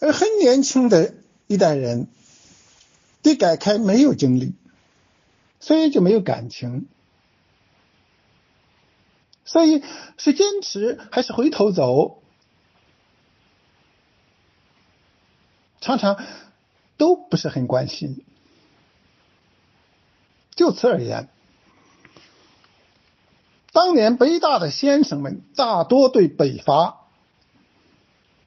[0.00, 1.14] 而很年轻的
[1.46, 2.08] 一代人
[3.22, 4.54] 对改开没有经历，
[5.60, 6.86] 所以就没有感情。
[9.44, 9.82] 所以
[10.18, 12.22] 是坚持还是回头走，
[15.80, 16.22] 常常
[16.98, 18.22] 都不是很关心。
[20.54, 21.28] 就此而言，
[23.72, 27.06] 当年北大的先生们大多对北伐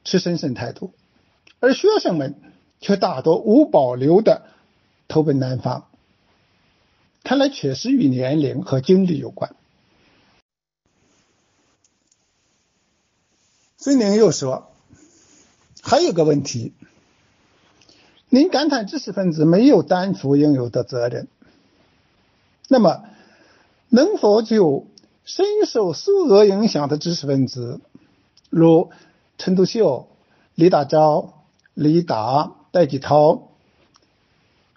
[0.04, 0.94] 持审慎态度，
[1.62, 2.36] 而学生们
[2.82, 4.48] 却大多无保留的
[5.08, 5.88] 投奔南方。
[7.24, 9.56] 看来确实与年龄和经历有关。
[13.78, 14.72] 孙宁又说
[15.82, 16.74] ：“还有个问题，
[18.30, 21.28] 您感叹知识分子没有担负应有的责任，
[22.68, 23.04] 那么
[23.90, 24.88] 能否就
[25.26, 27.80] 深受苏俄影响的知识分子，
[28.50, 28.92] 如
[29.38, 30.08] 陈独秀、
[30.56, 31.32] 李大钊、
[31.74, 33.50] 李达戴季陶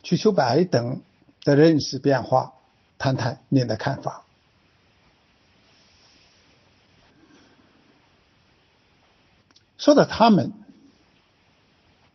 [0.03, 1.03] 瞿秋白等
[1.43, 2.55] 的认识变化
[2.99, 4.25] 谈谈您的看法。
[9.77, 10.53] 说到他们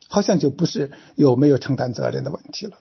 [0.07, 2.79] 好像就不是有没有承担责任的问题了。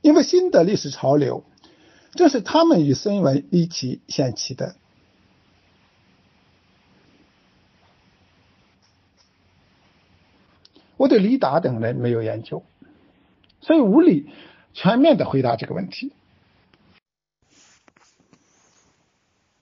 [0.00, 1.44] 因为新的历史潮流
[2.12, 4.76] 正是他们与孙文一起掀起的
[11.04, 12.64] 我对李达等人没有研究，
[13.60, 14.30] 所以无力
[14.72, 16.14] 全面的回答这个问题。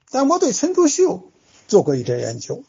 [0.09, 1.32] 但我对陈独秀
[1.66, 2.62] 做过一点研究，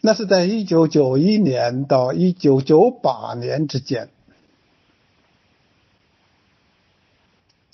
[0.00, 4.08] 那是在一九九一年到一九九八年之间，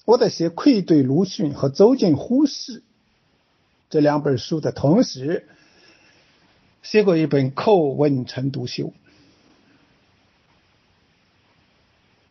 [0.05, 2.81] 我在写《愧对鲁迅》和《走进胡适》
[3.89, 5.49] 这两本书的同时，
[6.83, 8.93] 写过一本叩问陈独秀，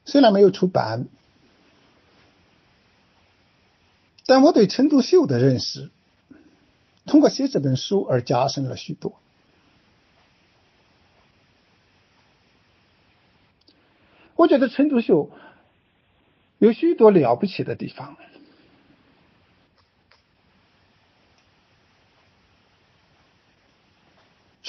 [0.06, 1.08] 虽然没有出版。
[4.26, 5.90] 但我对陈独秀的认识，
[7.08, 9.20] 通过写这本书而加深了许多。
[14.36, 15.32] 我觉得陈独秀
[16.60, 18.18] 有许多了不起的地方，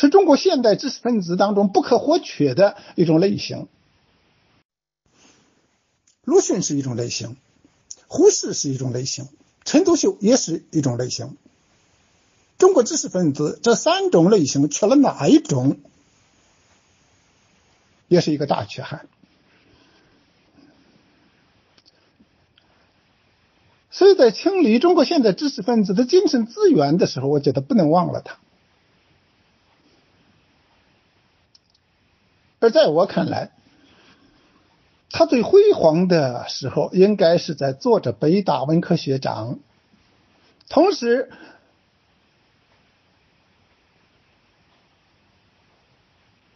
[0.00, 3.68] 是中国现代知识分子当中不可或缺的一种类型。
[6.24, 7.36] 鲁迅是一种类型，
[8.06, 9.28] 胡适是一种类型。
[9.62, 11.36] 陈独秀也是一种类型。
[12.56, 15.78] 中国知识分子这三种类型缺了哪一种，
[18.08, 19.06] 也是一个大缺憾。
[23.90, 28.38] 所以在清理中国现代知识分子的精神资源的时候，我觉得不能忘了他。
[32.60, 33.50] 而在我看来，
[35.10, 39.58] 他最辉煌的时候，应该是在做着北大文科学长，
[40.68, 41.30] 同时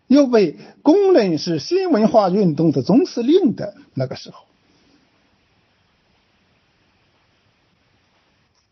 [0.07, 4.45] 又被公认是新文化运动的总司令的那个时候，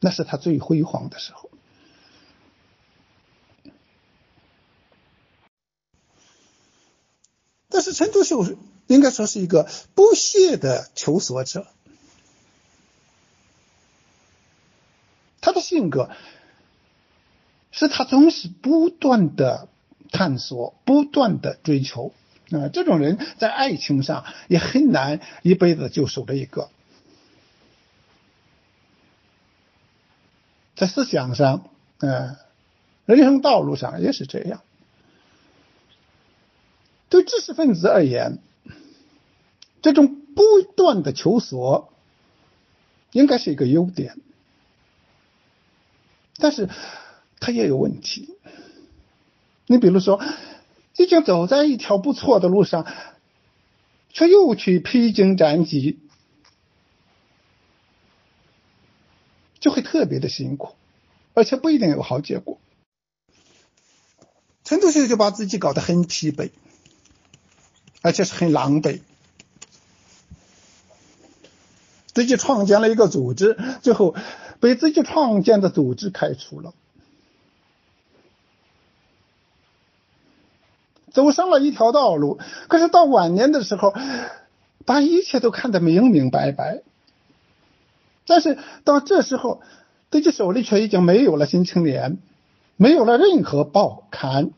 [0.01, 1.49] 那是他最辉煌的时候。
[7.73, 8.45] 但是陈独秀。
[8.89, 11.67] 应该说是一个不懈的求索者，
[15.41, 16.11] 他的性格
[17.71, 19.69] 是他总是不断的
[20.11, 22.13] 探索、不断的追求
[22.51, 22.69] 啊。
[22.71, 26.69] 这种人在爱情上也很难一辈子就守着一个，
[30.77, 31.71] 在思想上，
[32.01, 32.37] 嗯，
[33.07, 34.61] 人生道路上也是这样。
[37.13, 38.39] 对知识分子而言。
[39.83, 41.93] 这种不断的求索，
[43.11, 44.17] 应该是一个优点，
[46.39, 46.71] 但是
[47.39, 48.35] 它也有问题。
[49.67, 50.25] 你比如说，
[50.97, 52.87] 已经走在一条不错的路上，
[54.09, 55.99] 却又去披荆斩棘，
[59.61, 60.77] 就会特别的辛苦，
[61.35, 62.59] 而且不一定有好结果。
[64.65, 66.53] 陈独秀就把自己搞得很疲惫，
[68.03, 69.01] 而且是很狼狈。
[72.13, 74.15] 自己创建了一个组织，最后
[74.61, 76.75] 被自己创建的组织开除了，
[81.11, 82.39] 走上了一条道路。
[82.69, 83.95] 可是到晚年的时候，
[84.85, 86.83] 把一切都看得明明白白。
[88.27, 89.63] 但是到这时候，
[90.11, 92.13] 自己手里却已经没有了《新青年》，
[92.77, 94.51] 没有了任何报刊，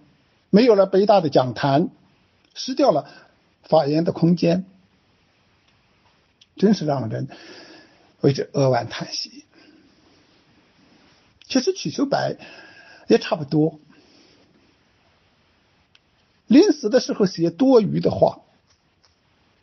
[0.50, 1.88] 没有了北大的讲坛，
[2.52, 3.08] 失掉了
[3.68, 4.66] 发言的空间。
[6.56, 7.28] 真是让人
[8.20, 9.44] 为之扼腕叹息。
[11.48, 12.36] 其实瞿秋白
[13.08, 13.80] 也差不多，
[16.46, 18.40] 临死的时候写多余的话，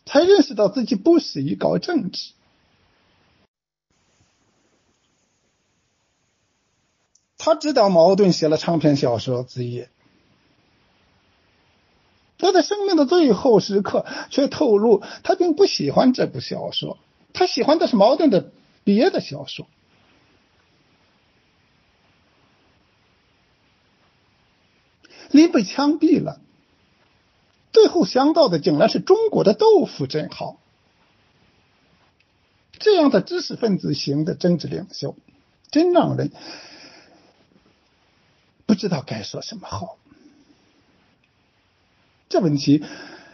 [0.05, 2.33] 才认识到自己不适宜搞政治。
[7.37, 9.85] 他知道茅盾写了长篇小说《子夜》。
[12.41, 16.97] 他在生命的最后时刻，却透露他并不喜欢这部小说，
[17.33, 18.51] 他喜欢的是矛盾的
[18.83, 19.67] 别的小说。
[25.29, 26.41] 林被枪毙了，
[27.71, 30.57] 最后想到的竟然是中国的豆腐，真好。
[32.79, 35.15] 这样的知识分子型的政治领袖，
[35.69, 36.31] 真让人
[38.65, 39.99] 不知道该说什么好。
[42.31, 42.83] 这问题，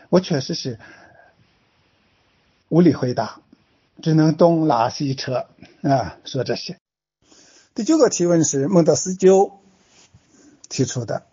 [0.10, 0.80] 我确实是
[2.68, 3.42] 无力回答，
[4.02, 5.46] 只能东拉西扯
[5.84, 6.80] 啊，说这些。
[7.76, 9.60] 第九个提问是孟德斯鸠
[10.68, 11.28] 提出的。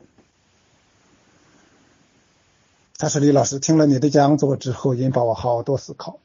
[2.98, 6.20] 他说：“李老师，听了你的讲座之后，引发我好多思考。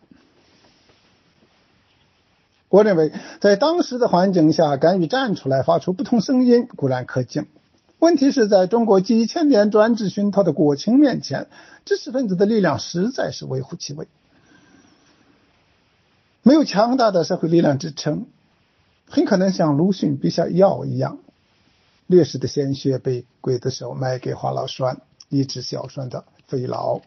[2.68, 7.48] 我认为，在当时的环境下，敢于站出来发出不同声音固然可敬。
[8.00, 11.48] 问题是在中国几千年专制熏陶的国情面前，
[11.86, 14.08] 知识分子的力量实在是微乎其微。
[16.42, 18.28] 没有强大的社会力量支撑，
[19.08, 21.20] 很可能像鲁迅笔下药一样，
[22.08, 27.04] 烈士的鲜血被刽子手卖给华老栓，一直硝酸的。”肥痨，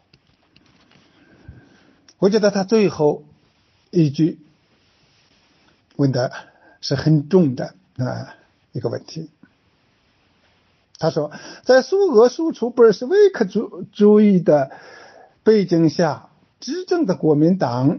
[2.21, 3.25] 我觉得他最后
[3.91, 4.39] 一句
[5.97, 6.33] 问的
[6.81, 8.37] 是很重的啊
[8.71, 9.31] 一个问题。
[11.03, 11.33] 他说，
[11.65, 14.71] 在苏俄输出布尔什维克主主义的
[15.43, 16.31] 背景下，
[16.61, 17.99] 执政的国民党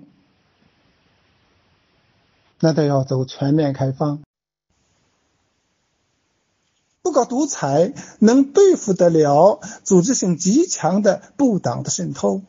[2.62, 4.24] 那都要走全面开放？
[7.02, 12.42] 不搞独裁，能对付得了组织性极强的不党的渗透？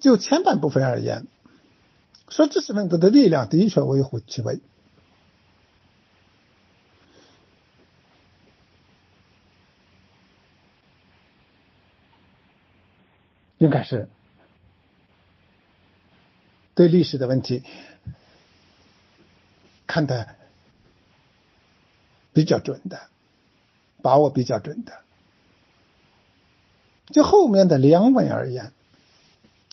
[0.00, 1.26] 就前半部分而言，
[2.28, 4.60] 说知识分子的力量的确微乎其微，
[13.58, 14.08] 应该是。
[16.74, 17.62] 对历史的问题
[19.86, 20.36] 看的
[22.34, 23.08] 比较准的，
[24.02, 25.00] 把握比较准的。
[27.06, 28.74] 就后面的两问而言，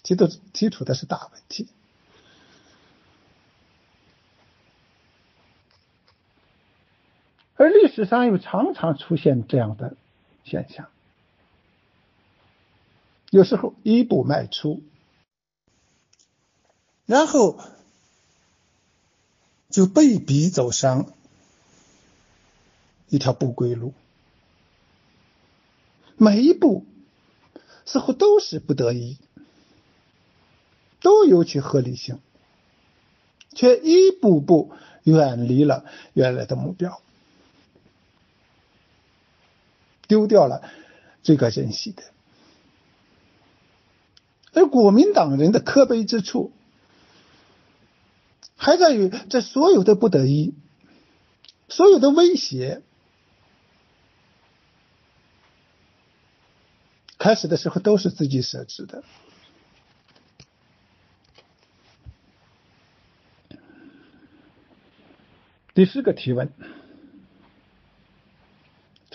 [0.01, 1.67] 其实提出的是大问题，
[7.63, 9.95] 而历史上又常常出现这样的
[10.43, 10.89] 现象，
[13.29, 14.83] 有时候一步迈出。
[17.05, 17.57] 然后
[19.69, 21.13] 就被逼走上
[23.07, 23.93] 一条不归路，
[26.17, 26.85] 每一步
[27.85, 29.17] 似乎都是不得已，
[30.99, 32.19] 都有其合理性，
[33.55, 37.01] 却一步步远离了原来的目标，
[40.07, 40.69] 丢掉了
[41.21, 42.03] 最该珍惜的。
[44.53, 46.51] 而国民党人的可悲之处。
[48.55, 50.53] 还在于这所有的不得已，
[51.67, 52.81] 所有的威胁，
[57.17, 59.03] 开始的时候都是自己设置的。
[65.73, 66.53] 第四个提问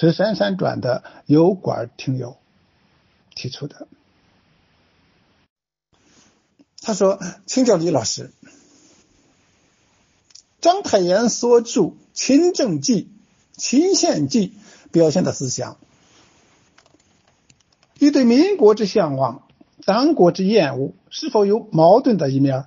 [0.01, 2.37] 是闪闪转的油管听友
[3.35, 3.89] 提出的，
[6.81, 8.31] 他说：“请教李老师。”
[10.63, 11.81] 章太炎所著
[12.13, 13.11] 《勤政记》
[13.61, 14.55] 《勤献记》
[14.91, 15.79] 表现的思想，
[17.99, 19.43] 与对民国之向往、
[19.85, 22.67] 党国之厌恶，是否有矛盾的一面？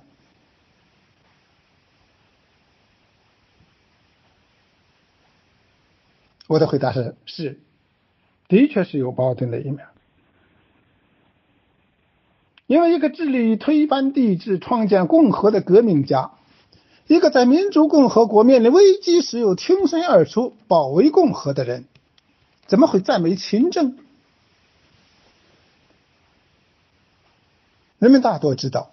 [6.52, 7.58] 我的回答是：是，
[8.46, 9.86] 的确是有矛盾的一面。
[12.66, 16.32] 因为一个致力于推翻帝制、创建共和的革命家。
[17.06, 21.86] 一个在民主共和国面临危机时又挺身而出保卫共和的人，
[22.66, 23.96] 怎么会赞美勤政？
[27.98, 28.92] 人们大多知道，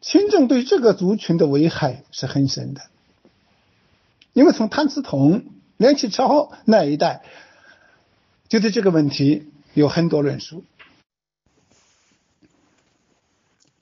[0.00, 2.82] 勤政对这个族群的危害是很深的，
[4.34, 5.46] 因为从谭嗣同、
[5.78, 7.22] 梁启超那一代，
[8.48, 10.62] 就对这个问题有很多论述，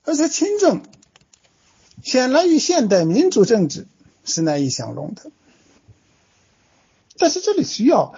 [0.04, 0.82] 而且清政。
[2.02, 3.86] 显然与现代民主政治
[4.24, 5.30] 是难以相容的，
[7.16, 8.16] 但是这里需要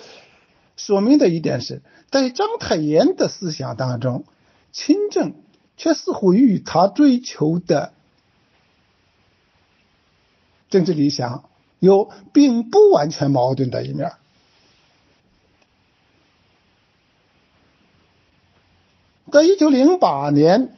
[0.77, 4.25] 说明的一点是，在章太炎的思想当中，
[4.73, 5.35] 亲政
[5.77, 7.93] 却似乎与他追求的
[10.71, 11.45] 政治理想
[11.85, 14.11] 有并不完全矛盾的一面。
[19.31, 20.75] 在一九零八年。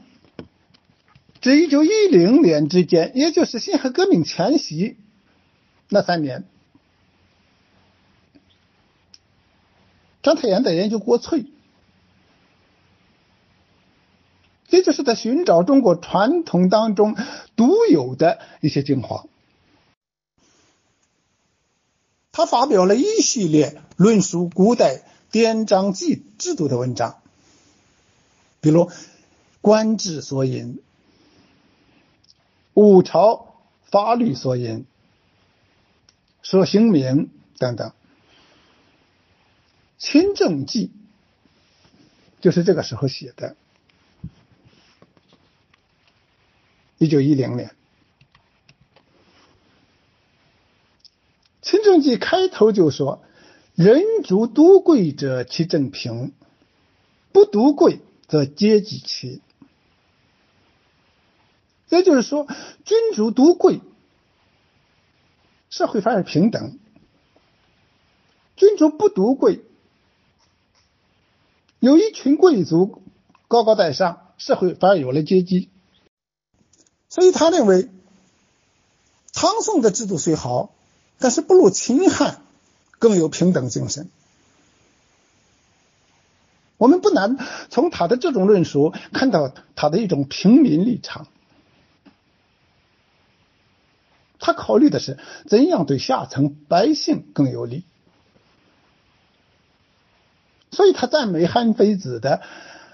[1.38, 4.96] 至一九一零年之间，也就是辛亥革命前夕
[5.88, 6.44] 那三年，
[10.24, 11.44] 章太炎在研究国粹，
[14.70, 17.14] 也就是在寻找中国传统当中
[17.54, 19.26] 独有的一些精华。
[22.36, 27.22] 他发表了一系列论述古代典章记制度的文章，
[28.60, 28.90] 比如。
[29.62, 30.80] 官制所引、
[32.72, 33.56] 五朝
[33.90, 34.86] 法律所引、
[36.40, 37.88] 说刑名等等。
[39.98, 40.92] 《清正记》
[42.42, 43.56] 就是这个时候写的，
[46.98, 47.70] 一九一零年。
[51.66, 53.24] 《清正记》开头就说
[53.74, 56.30] ：“人主独贵者，其正平；
[57.32, 57.98] 不独贵，
[58.28, 59.42] 则阶级齐。”
[61.90, 62.46] 也就是说，
[62.84, 63.80] 君主独贵，
[65.68, 66.78] 社会反而平等；
[68.54, 69.64] 君主不独贵。
[71.80, 73.02] 有一群贵族
[73.48, 75.68] 高高在上，社会反而有了阶级。
[77.08, 77.90] 所以他认为，
[79.32, 80.75] 唐宋的制度虽好，
[81.18, 82.42] 但是不如秦汉
[82.98, 84.08] 更有平等精神。
[86.78, 87.38] 我们不难
[87.70, 91.26] 从他的这种论述看到他的一种平民立场。
[94.38, 97.82] 他考虑的是怎样对下层百姓更有利。
[100.70, 102.42] 所以他赞美韩非子的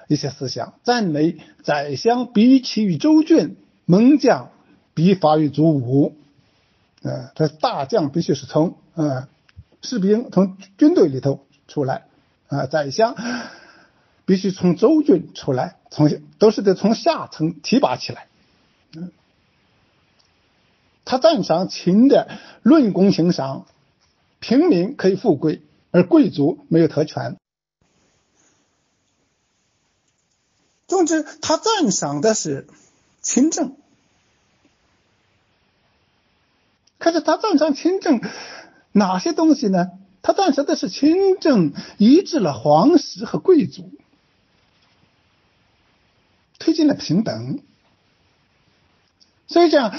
[0.07, 4.51] 一些思想，赞美宰相比起于周郡，猛将
[4.95, 6.15] 比发于祖武。
[7.03, 9.29] 呃，这大将必须是从呃
[9.81, 12.07] 士兵从军队里头出来，
[12.49, 13.17] 啊，宰相
[14.25, 18.29] 必须从州郡出来，从都是得从下层提拔起来。
[21.05, 23.67] 他赞赏秦的论功行赏，
[24.39, 27.37] 平民可以富贵，而贵族没有特权。
[30.87, 32.69] 总之，他赞赏的是
[33.21, 33.77] 勤政。
[37.03, 38.21] 可是他赞赏亲政
[38.93, 39.91] 哪些东西呢？
[40.23, 43.91] 他赞赏的是亲政抑制了皇室和贵族，
[46.61, 47.59] 推进了平等。
[49.49, 49.99] 所以这样，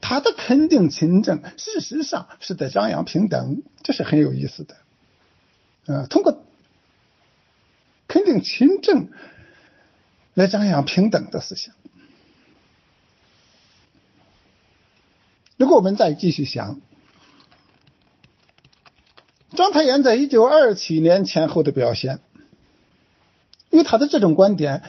[0.00, 4.76] 他的肯定勤政，事实上是在张扬平等，这是很有意思的。
[5.86, 6.44] 呃，通过
[8.06, 9.08] 肯定勤政。
[10.34, 11.74] 来张扬平等的思想。
[15.58, 16.80] 如果我们再继续想，
[19.50, 22.20] 章太炎在一九二七年前后的表现，
[23.70, 24.84] 与他的这种观点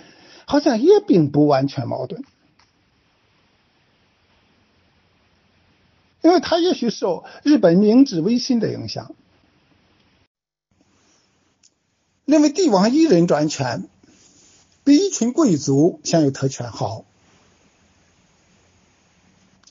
[0.45, 2.23] 好像也并不完全矛盾，
[6.21, 9.15] 因为他也许受日本明治维新的影响，
[12.25, 13.89] 认为帝王一人专权。
[14.85, 17.05] 比一群贵族享有特权好，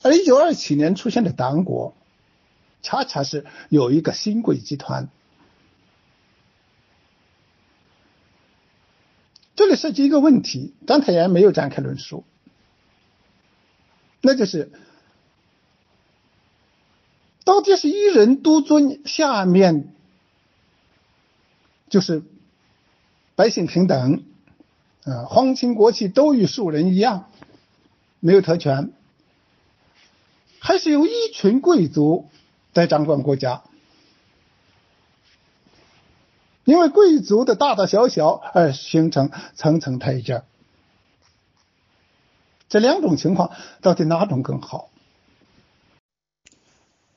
[0.01, 1.93] 而一九二七年出现的党国，
[2.81, 5.09] 恰恰是有一个新贵集团。
[9.55, 12.23] 这里涉及一个问题，章太炎没有展开论述，
[14.21, 14.71] 那就是
[17.43, 19.93] 到底是一人独尊，下面
[21.89, 22.23] 就是
[23.35, 24.23] 百姓平等。
[25.03, 27.31] 啊，皇亲国戚都与庶人一样，
[28.19, 28.93] 没有特权，
[30.69, 32.29] 还是由一群贵族
[32.75, 33.63] 在掌管国家，
[36.63, 40.43] 因为贵族的大大小小而形成层层台阶。
[42.67, 43.51] 这两种情况
[43.81, 44.91] 到底哪种更好？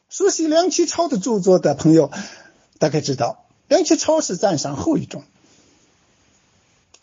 [0.09, 2.11] 熟悉梁启超的著作的朋友
[2.78, 5.24] 大概知道，梁启超是赞赏后一种。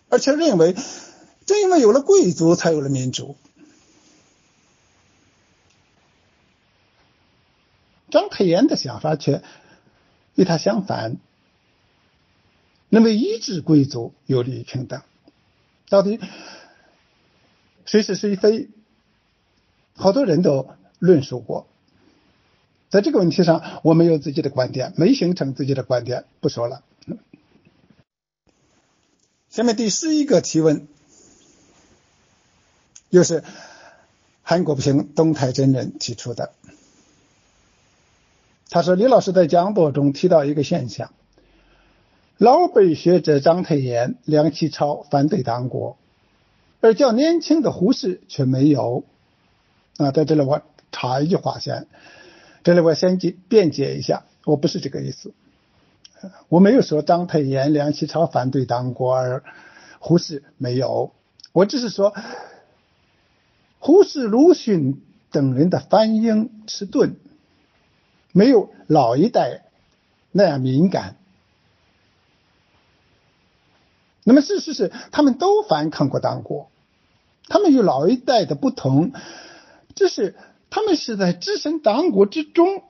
[0.10, 0.76] 而且认为，
[1.46, 3.38] 正因为有了贵族，才有了民主。
[8.10, 9.42] 章太炎的想法却
[10.36, 11.18] 与他相反，
[12.90, 15.02] 认为医治贵族有利于平等。
[15.90, 16.20] 到底
[17.86, 18.70] 谁是谁非？
[19.96, 21.68] 好多人都论述过，
[22.90, 26.84] 在这个问题上，我们有自己的观点，没形成自己的观点，不说了。
[29.50, 30.88] 下面第十一个提问，
[33.10, 33.44] 又是
[34.44, 36.54] 韩国平东台真人提出的。
[38.70, 41.12] 他说：“李老师在讲座中提到一个现象，
[42.38, 45.98] 老辈学者张太炎、梁启超反对党国，
[46.80, 49.04] 而较年轻的胡适却没有。
[49.98, 50.62] 啊，在这里我
[50.92, 51.88] 插一句话先，
[52.64, 55.34] 这里我先解辩解一下，我不是这个意思。”
[56.50, 59.42] 我没有说章太炎、梁启超反对党国，而
[60.00, 61.14] 胡适没有。
[61.54, 62.14] 我只是说，
[63.80, 65.02] 胡适、鲁迅
[65.32, 67.16] 等人的反应迟钝，
[68.32, 69.66] 没有老一代
[70.32, 71.16] 那样敏感。
[74.24, 76.70] 那么事实是，他们都反抗过党国，
[77.48, 79.12] 他们与老一代的不同，
[79.96, 80.36] 就是
[80.70, 82.84] 他们是在置身党国之中，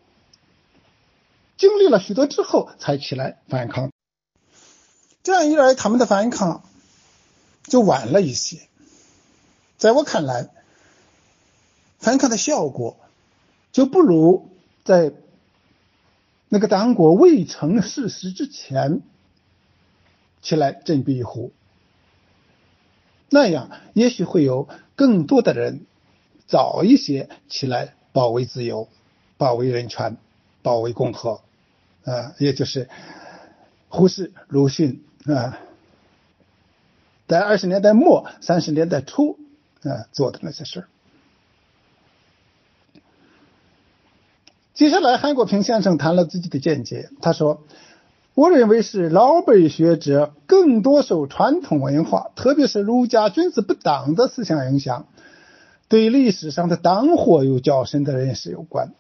[1.58, 3.90] 经历了许多之后才起来反抗。
[5.24, 6.64] 这样一来，他们的反抗
[7.64, 8.68] 就晚了一些。
[9.78, 10.50] 在我看来，
[12.00, 12.98] 反抗的效果
[13.72, 14.50] 就不如
[14.84, 15.14] 在
[16.50, 19.02] 那个党国未成事实之前
[20.42, 21.52] 起来振臂一呼。
[23.30, 25.86] 那样，也许会有更多的人
[26.48, 28.90] 早一些起来保卫自由、
[29.38, 30.18] 保卫人权、
[30.64, 31.42] 保卫共和，
[32.04, 32.90] 啊，也就是
[33.88, 35.60] 胡适、鲁迅啊，
[37.28, 39.38] 在二十年代末、三十年代初
[39.84, 40.88] 啊做的那些事儿。
[44.80, 47.66] 接下来，韩国平先生谈了自己的见解，他说。
[48.34, 55.08] 我认为是老辈学者更多受传统文化，特别是儒家君子不党的思想影响，
[55.90, 58.94] 对历史上的党祸有较深的认识有关。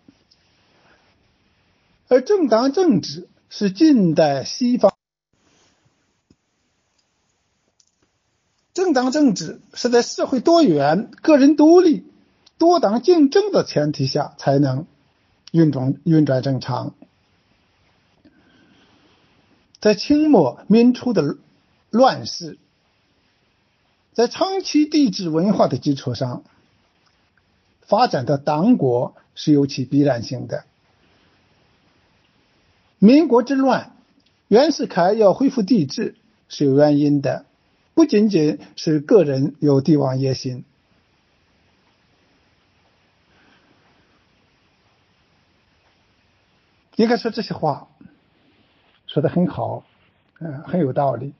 [2.09, 4.93] 而政党政治是近代西方，
[8.73, 12.05] 政党政治是在社会多元、个人独立、
[12.57, 14.85] 多党竞争的前提下才能
[15.51, 16.93] 运转运转正常。
[19.79, 21.37] 在清末民初的
[21.89, 22.57] 乱世，
[24.13, 26.43] 在长期帝制文化的基础上
[27.81, 30.65] 发展的党国是有其必然性的。
[32.97, 33.95] 民国之乱，
[34.49, 36.15] 袁世凯要恢复帝制
[36.49, 37.45] 是有原因的，
[37.93, 40.65] 不仅仅是个人有帝王野心。
[46.99, 47.87] 应该说这些话。
[49.07, 49.85] 说的很好，
[50.39, 51.33] 嗯，很有道理。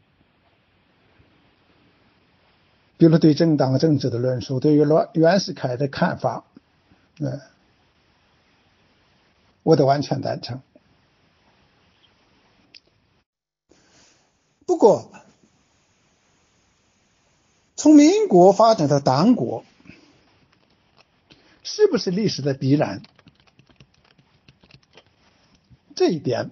[2.98, 6.46] 比如对政党政治的论述，对于袁袁世凯的看法，
[7.20, 7.42] 嗯，
[9.62, 10.62] 我都完全赞成。
[14.66, 15.12] 不过，
[17.76, 19.66] 从民国发展到党国，
[21.64, 23.04] 是不是历史的必然？
[26.00, 26.52] 这一点。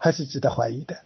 [0.00, 1.02] 还是值得怀疑的。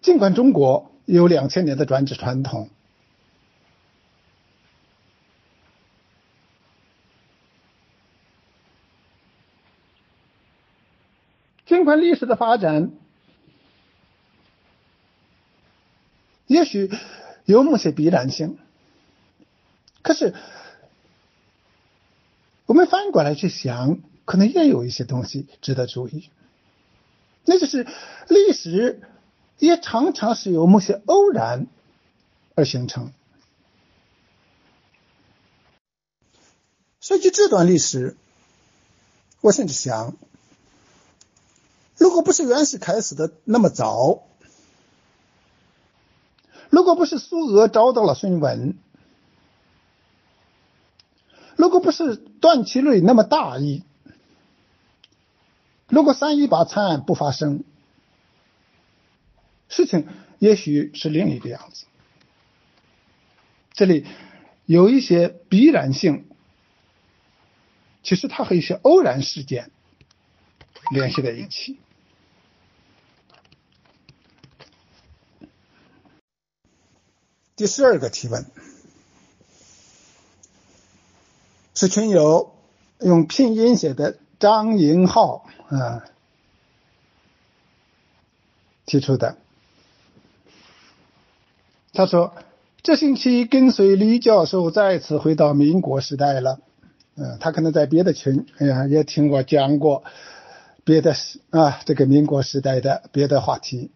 [0.00, 2.70] 尽管中国有两千年的专制传统，
[11.66, 12.92] 尽管历史的发展
[16.46, 16.88] 也许
[17.46, 18.58] 有某些必然性，
[20.02, 20.36] 可是
[22.66, 23.98] 我们反过来去想，
[24.28, 26.28] 可能也有一些东西值得注意。
[27.46, 27.86] 那就是
[28.28, 29.00] 历史
[29.58, 31.66] 也常常是由某些偶然
[32.54, 33.10] 而形成。
[37.00, 38.18] 说起这段历史，
[39.40, 40.14] 我甚至想，
[41.96, 44.24] 如果不是袁世凯死的那么早，
[46.68, 48.76] 如果不是苏俄找到了孙文，
[51.56, 53.84] 如果不是段祺瑞那么大意。
[55.88, 57.64] 如果三一八惨案不发生，
[59.68, 60.06] 事情
[60.38, 61.86] 也许是另一个样子。
[63.72, 64.06] 这里
[64.66, 66.26] 有一些必然性，
[68.02, 69.70] 其实它和一些偶然事件
[70.90, 71.78] 联系在一起。
[77.56, 78.46] 第十二个提问
[81.74, 82.54] 是群友
[83.00, 85.44] 用拼音写的张银浩。
[85.68, 86.02] 啊，
[88.86, 89.36] 提出的。
[91.92, 92.34] 他说
[92.82, 96.58] ：“这星期跟随李教授再次回到民国时代了。
[97.16, 100.04] 嗯，他可能在别的群，哎呀，也听我讲过
[100.84, 101.14] 别的
[101.50, 103.90] 啊，这个民国时代的别的话题。”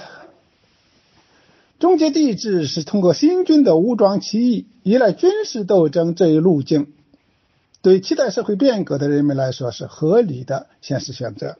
[1.79, 6.93] 终结帝制是通过新军的武装起义，依赖军事斗争这一路径，
[7.81, 11.57] 对期待社会变革的人们来说是合理的现实选择。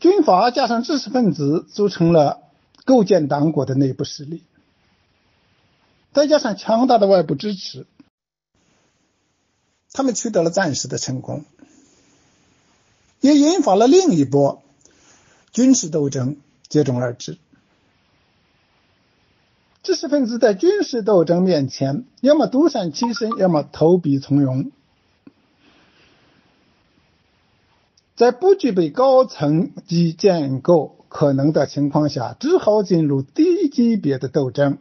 [0.00, 2.40] 军阀加上知识分子组成了
[2.86, 4.42] 构建党国的内部势力，
[6.14, 7.86] 再加上强大的外部支持，
[9.92, 11.44] 他们取得了暂时的成功，
[13.20, 14.62] 也引发了另一波
[15.52, 16.38] 军事斗争。
[16.74, 17.38] 接踵而至，
[19.84, 24.72] 知识分子在军事斗争面前，要么独善其身，要么投笔从戎。
[28.16, 34.78] 在不具备高层级建构可能的情况下，只好进入低级别的斗争。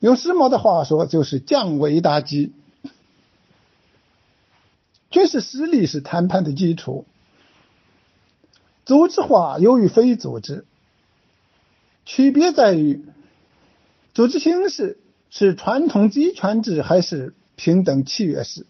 [0.00, 2.52] 用时髦的话说，就是降维打击。
[5.08, 7.06] 军事实力是谈判的基础，
[8.86, 10.64] 组织化优于非组织，
[12.04, 13.04] 区别在于
[14.14, 18.64] 组织形式是传统集权制还是平等契约式。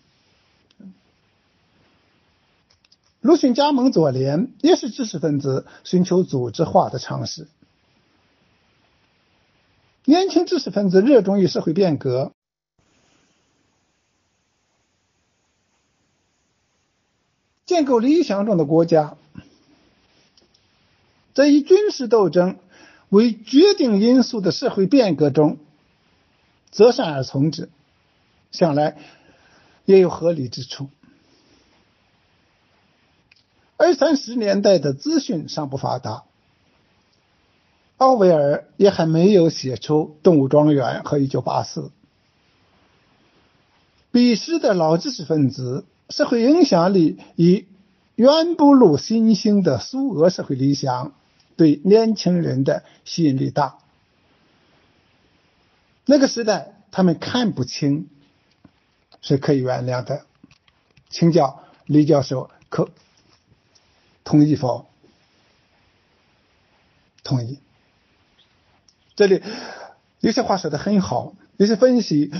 [3.21, 7.49] 鲁迅加盟左联，也是知识分子寻求组织化的尝试。
[10.05, 12.33] 年轻知识分子热衷于社会变革，
[17.67, 19.17] 建构理想中的国家，
[21.37, 22.57] 在以军事斗争
[23.11, 25.59] 为决定因素的社会变革中
[26.70, 27.68] 择善而从之，
[28.53, 28.97] 想来
[29.84, 30.89] 也有合理之处。
[33.76, 36.24] 二三十年代的资讯尚不发达，
[37.99, 41.80] 奥威尔也还没有写出《动物庄园》和《一九八四》。
[44.11, 47.66] 彼时的老知识分子社会影响力已
[48.14, 51.12] 远不如新兴的苏俄社会理想
[51.57, 53.79] 对年轻人的吸引力大。
[56.05, 58.09] 那个时代，他们看不清
[59.23, 60.27] 是可以原谅的。
[61.09, 62.91] 请教李教授，可？
[64.23, 64.89] 同意否？
[67.23, 67.61] 同意。
[69.15, 69.43] 这里
[70.21, 72.33] 有些话说的很好，有些分析，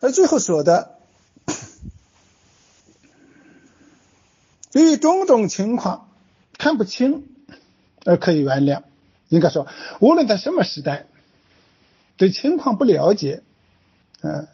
[0.00, 0.98] 而最后说的，
[4.72, 6.05] 由于种种情况
[6.58, 7.28] 看不清
[8.04, 8.82] 而可以原谅。
[9.28, 9.66] 应该说，
[10.00, 11.06] 无论在什么时代，
[12.16, 13.42] 对情况不了解，
[14.22, 14.46] 嗯，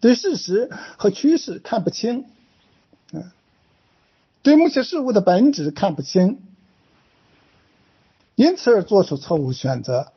[0.00, 2.26] 对事实和趋势看不清，
[3.12, 3.30] 嗯。
[4.42, 6.42] 对某些事物的本质看不清，
[8.34, 10.12] 因此而做出错误选择，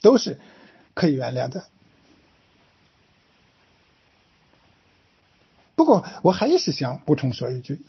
[0.00, 0.38] 都是
[0.94, 1.66] 可以原谅的。
[5.74, 7.80] 不过，我还是想补充说一句：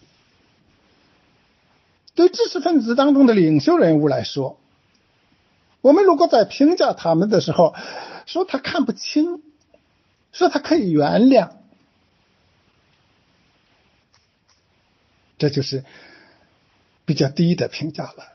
[2.14, 4.60] 对知识分子当中的领袖人物来说，
[5.82, 7.74] 我们如果在评价他们的时候
[8.26, 9.42] 说他看不清，
[10.32, 11.54] 说他可以原谅。
[15.38, 15.84] 这就是
[17.06, 18.34] 比较低的评价了，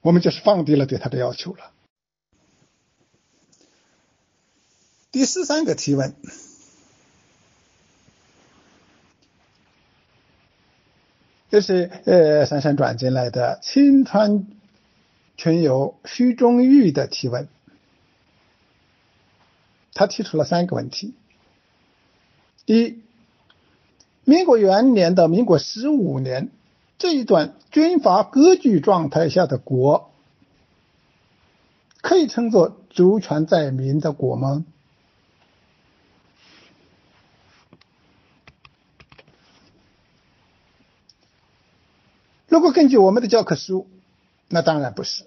[0.00, 1.70] 我们就是放低了对他的要求了。
[5.12, 6.16] 第十三个提问，
[11.50, 14.46] 这是呃闪闪转进来的青川
[15.36, 17.48] 群友徐忠玉的提问，
[19.92, 21.14] 他提出了三个问题：
[22.66, 23.00] 一。
[24.26, 26.48] 民国元年到民国十五年
[26.96, 30.10] 这一段军阀割据状态下的国，
[32.00, 34.64] 可以称作主权在民的国吗？
[42.54, 43.88] 如果根据我们的教科书，
[44.46, 45.24] 那当然不是，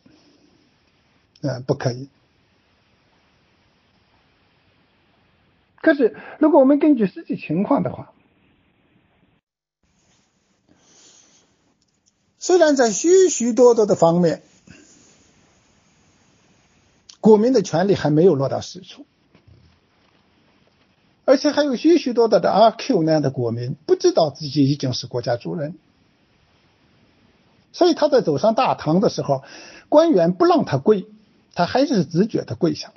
[1.41, 2.07] 嗯，不可以。
[5.81, 8.13] 可是，如果我们根据实际情况的话，
[12.39, 14.41] 虽然在许许多多的方面，
[17.19, 19.05] 国民的权利还没有落到实处，
[21.25, 25.77] 而且还有许许多多的阿 Q 那样的国民不知道自己已经是国家主人，
[27.71, 29.43] 所以他在走上大堂的时候，
[29.89, 31.07] 官员不让他跪，
[31.53, 32.95] 他还是自觉的跪下了。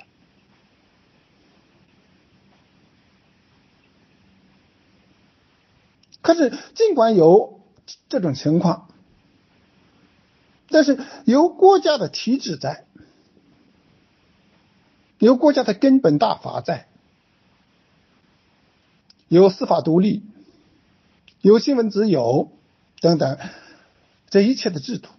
[6.21, 7.61] 可是尽管有
[8.07, 8.87] 这种情况，
[10.69, 12.85] 但是有国家的体制在，
[15.17, 16.87] 有国家的根本大法在，
[19.27, 20.23] 有司法独立，
[21.41, 22.51] 有新闻自由
[22.99, 23.39] 等等，
[24.31, 25.09] 这一切的制度，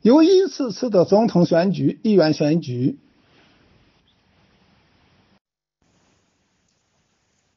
[0.00, 2.98] 由一次次的总统选举、议员选举，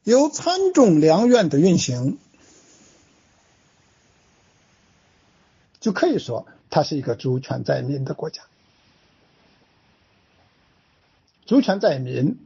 [0.04, 2.18] 由参众两院的运行。
[5.80, 8.42] 就可以说，它是一个主权在民的国家。
[11.46, 12.38] 主权在民，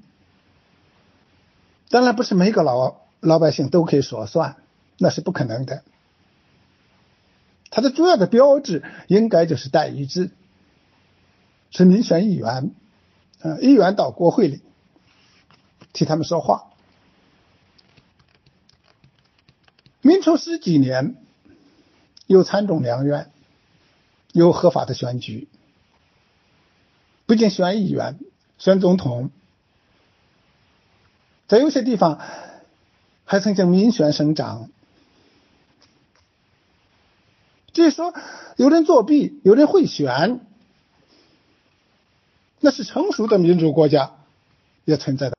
[1.88, 4.62] 当然不是每个老老百姓都可以说算，
[4.96, 5.82] 那是不可能的。
[7.74, 10.30] 它的主要的标志应该就是代议制，
[11.72, 12.72] 是民选议员，
[13.40, 14.62] 呃，议员到国会里，
[15.92, 16.70] 替他们说话。
[20.02, 21.16] 民初十几年，
[22.28, 23.32] 有参众两院，
[24.30, 25.48] 有合法的选举，
[27.26, 28.20] 不仅选议员、
[28.56, 29.32] 选总统，
[31.48, 32.20] 在有些地方
[33.24, 34.70] 还曾经民选省长。
[37.74, 38.14] 至于说
[38.56, 40.40] 有人作弊、有人贿选，
[42.60, 44.14] 那是成熟的民主国家
[44.86, 45.36] 也存在的。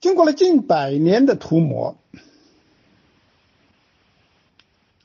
[0.00, 1.96] 经过了近百年的涂抹，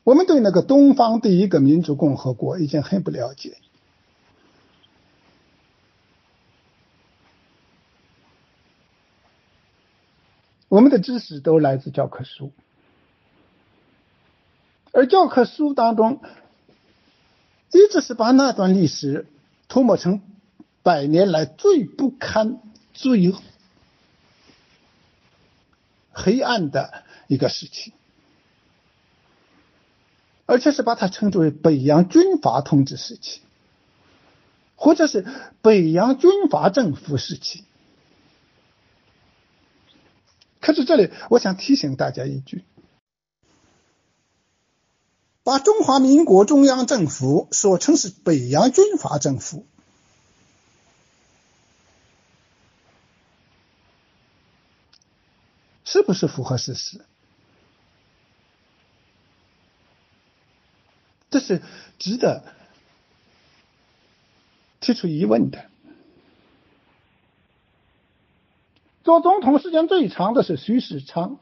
[0.02, 3.56] 我们对那个东方第一个民主共和国已经很不了解。
[10.76, 12.52] 我们的知识都来自教科书，
[14.92, 16.20] 而教科书当中
[17.72, 19.26] 一直是把那段历史
[19.68, 20.20] 涂抹成
[20.82, 22.60] 百年来最不堪、
[22.92, 23.32] 最
[26.12, 27.94] 黑暗的一个时期，
[30.44, 33.40] 而且是把它称之为北洋军阀统治时期，
[34.74, 35.26] 或者是
[35.62, 37.64] 北洋军阀政府时期。
[40.66, 42.64] 可是这里，我想提醒大家一句：
[45.44, 49.64] 把中华民国中央政府说成是北洋军阀政府，
[55.84, 57.00] 是不是符合事实？
[61.30, 61.62] 这是
[62.00, 62.42] 值得
[64.80, 65.70] 提出疑问的。
[69.06, 71.38] 做总统时间最长的是徐世昌，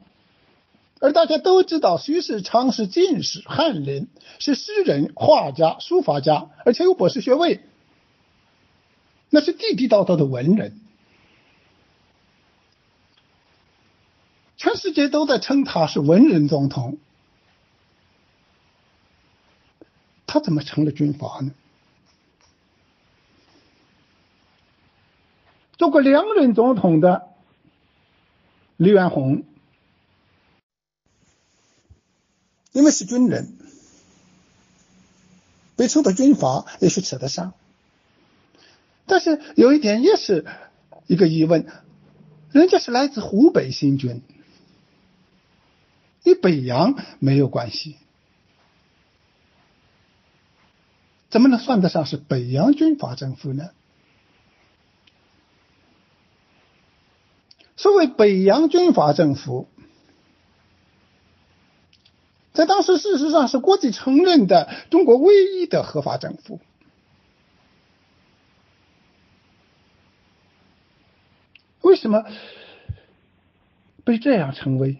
[0.99, 4.07] 而大家都知道，徐世昌是进士、翰林，
[4.37, 7.61] 是诗人、画家、书法家，而且有博士学位，
[9.31, 10.79] 那是地地道道的文人，
[14.57, 16.99] 全世界都在称他是文人总统，
[20.27, 21.51] 他怎么成了军阀呢？
[25.79, 27.31] 做过两任总统的。
[28.77, 29.43] 李元洪，
[32.73, 33.55] 因为是军人，
[35.77, 37.53] 被称作军阀也许扯得上，
[39.05, 40.45] 但是有一点也是
[41.07, 41.67] 一个疑问：
[42.51, 44.21] 人家是来自湖北新军，
[46.23, 47.95] 与北洋没有关系，
[51.29, 53.69] 怎么能算得上是北洋军阀政府呢？
[57.85, 59.67] 所谓北洋军阀政府，
[62.51, 66.59] 在当时事实上是国际承认的中国唯一的合法政府。
[71.81, 72.25] 为什么
[74.03, 74.97] 被这样称为？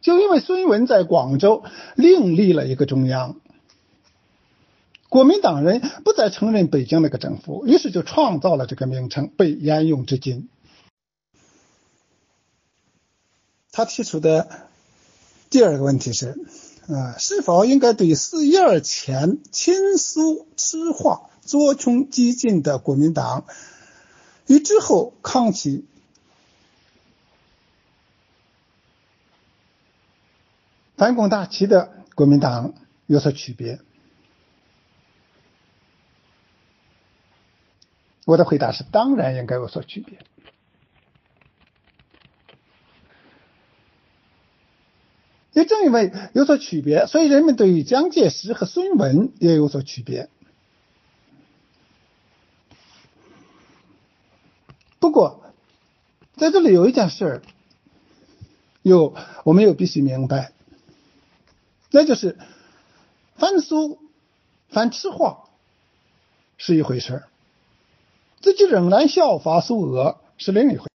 [0.00, 1.62] 就因为孙文在广州
[1.94, 3.36] 另立了一个中央。
[5.12, 10.48] 国民党人不再承认北京那个政府，于是就创造了这个名称，被沿用至今。
[13.72, 14.48] 他提出的
[15.50, 16.40] 第二个问题是：
[16.88, 23.44] 啊，是否应该对四一二前亲苏痴化、左穷激进的国民党
[24.46, 25.84] 与之后抗起
[30.96, 32.72] 反攻大旗的国民党
[33.04, 33.78] 有所区别？
[38.32, 40.18] 我的回答是：当然应该有所区别。
[45.52, 50.30] 也正因为有所区别，所以人们对于蒋介石和孙文也有所区别。
[54.98, 55.52] 不过，
[56.34, 57.42] 在这里有一件事儿，
[58.80, 59.14] 有
[59.44, 60.52] 我们又必须明白，
[61.90, 62.38] 那就是
[63.34, 64.00] 反苏、
[64.70, 65.50] 反吃货
[66.56, 67.28] 是一回事儿。
[68.42, 70.86] 自己仍然效法苏俄是另一回。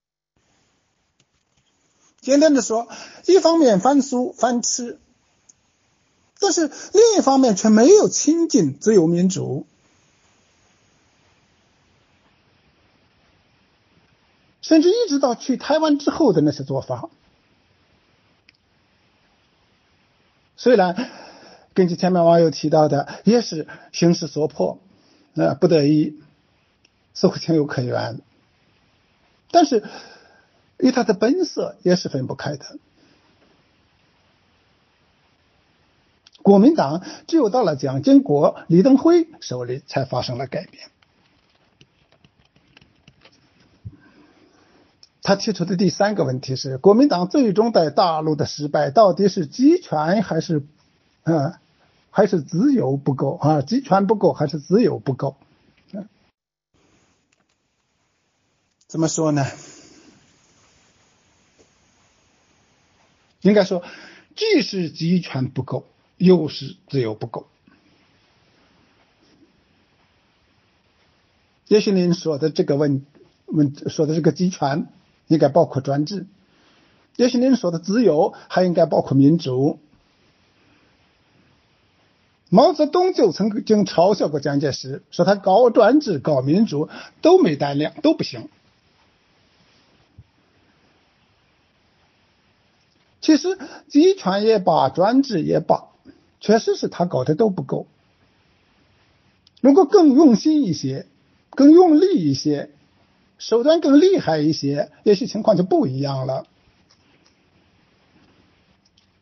[2.20, 2.90] 简单的说，
[3.26, 5.00] 一方面反苏反吃，
[6.42, 9.66] 但是另一方面却没有亲近自由民主，
[14.62, 17.10] 甚至一直到去台湾之后的那些做法，
[20.58, 21.10] 虽然
[21.74, 24.80] 根据前面网友提到的，也是形势所迫，
[25.34, 26.20] 那不得已。
[27.20, 28.22] 似乎情有可原，
[29.50, 29.84] 但是
[30.78, 32.78] 与他的本色也是分不开的。
[36.44, 40.92] 国民党只有到了蒋经国、李登辉手里才发生了改变。
[45.24, 50.64] 他提出的第三个问题是：国民党最终在大陆的失败，到底是集权还是，
[51.24, 51.56] 嗯，
[52.12, 53.64] 还是自由不够啊？
[53.64, 55.36] 集权不够还是自由不够？
[58.88, 59.46] 怎么说呢？
[63.42, 63.84] 应该说，
[64.36, 65.86] 既是集权不够，
[66.18, 67.48] 又是自由不够。
[71.68, 73.06] 也许您说的这个问
[73.46, 74.88] 问说的这个集权。
[75.30, 76.26] 应该包括专制，
[77.18, 79.78] 也许您说的自由还应该包括民主。
[82.48, 86.88] 毛泽东就曾经嘲笑过蒋介石，说他搞专制、搞民主
[87.22, 88.48] 都没胆量，都不行。
[93.20, 93.58] 其实
[93.88, 95.88] 集权也罢，专制也罢，
[96.40, 97.88] 确实是他搞的都不够。
[99.62, 101.08] 如果更用心一些，
[101.50, 102.72] 更用力一些。
[103.40, 106.48] 手段更厉害一些，也许情况就不一样了。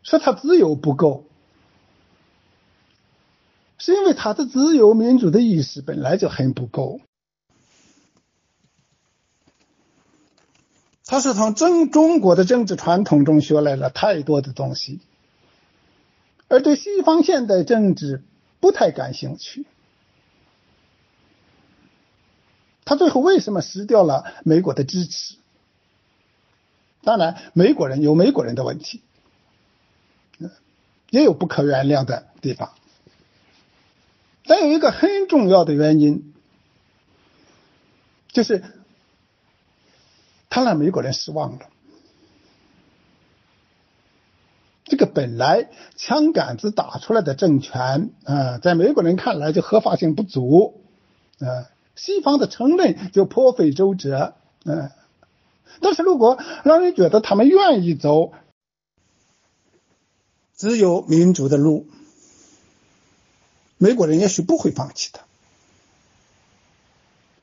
[0.04, 1.26] 说他自由不够，
[3.78, 7.02] 是因为他的自由民主的意识本来就很不够。
[11.06, 15.00] 他是从中中国的政治传统中学来了太多的东西，
[16.48, 18.24] 而对西方现代政治
[18.60, 19.66] 不太感兴趣。
[22.84, 25.36] 他最后为什么失掉了美国的支持？
[27.04, 29.02] 当然，美国人有美国人的问题，
[31.12, 32.74] 也有不可原谅的地方。
[34.46, 36.34] 但有一个很重要的原因，
[38.30, 38.64] 就是
[40.50, 41.70] 他让美国人失望了。
[44.84, 50.82] 这个本来枪杆子打出来的政权啊，在美国人看来就合法性不足
[51.40, 51.70] 啊。
[51.96, 54.36] 西方的承认就颇费周折，
[54.66, 54.92] 嗯，
[55.80, 58.34] 但是如果让人觉得他们愿意走
[60.54, 61.88] 自由民主的路，
[63.78, 65.22] 美国人也许不会放弃的。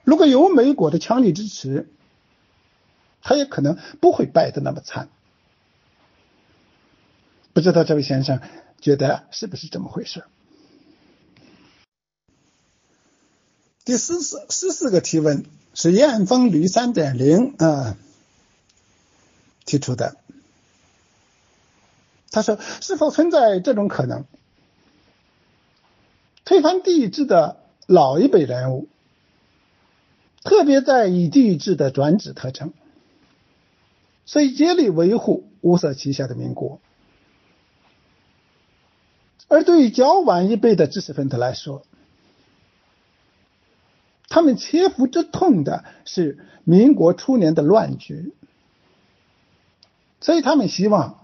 [0.04, 1.90] 如果有美国的强力支持，
[3.22, 5.08] 他也可能不会败得那么惨。
[7.52, 8.40] 不知道这位先生
[8.80, 10.24] 觉得是不是这么回事？
[13.84, 15.44] 第十四十四个提问
[15.74, 17.96] 是燕峰旅三点零啊
[19.64, 20.16] 提出的。
[22.30, 24.24] 他说：“是否存在这种可能？
[26.44, 28.88] 推翻帝制的老一辈人物，
[30.42, 32.72] 特别在意帝制的专制特征，
[34.24, 36.78] 所以竭力维护乌色旗下的民国；
[39.48, 41.82] 而对于较晚一辈的知识分子来说，
[44.28, 48.32] 他们切肤之痛的是民国初年的乱局，
[50.20, 51.18] 所以他们希望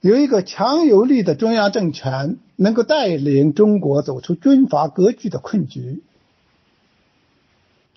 [0.00, 6.02] 有一个强有力的中央政权能够带领中国走出军阀割据的困局。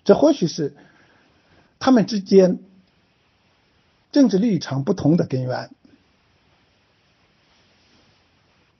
[0.05, 0.75] 这或许是
[1.77, 2.59] 他们之间
[4.11, 5.69] 政治立场不同的根源。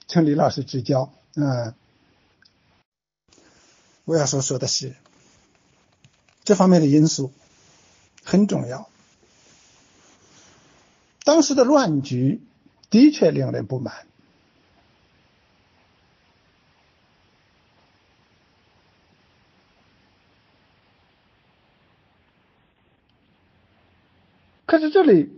[0.06, 1.12] 请李老师指教。
[1.34, 1.74] 嗯，
[4.04, 4.94] 我要说说的是。
[6.42, 7.32] 这方面的因素
[8.24, 8.88] 很重要。
[11.22, 12.40] 当时的乱局
[12.88, 14.06] 的确令人不满，
[24.70, 25.28] 可是这里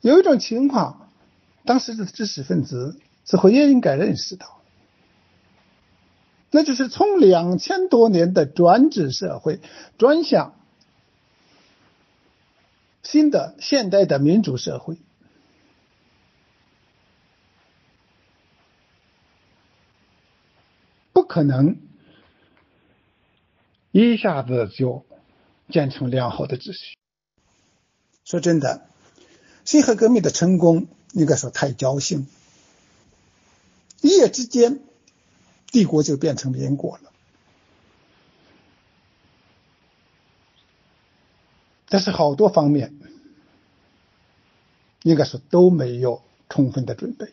[0.00, 1.10] 有一种情况，
[1.64, 4.60] 当时的知识分子似乎也应该认识到。
[6.52, 9.58] 那就是从两千多年的专制社会
[9.98, 10.54] 转向
[13.02, 14.96] 新的现代的民主社会，
[21.12, 21.89] 不可能
[23.92, 25.04] 一下子就
[25.68, 26.96] 建成良好的秩序。
[28.24, 28.86] 说真的，
[29.64, 32.26] 辛亥革命的成功应该说太侥幸，
[34.00, 34.80] 一夜之间。
[35.72, 37.12] 帝国就变成民国了，
[41.88, 42.92] 但是好多方面
[45.04, 47.32] 应该说都没有充分的准备。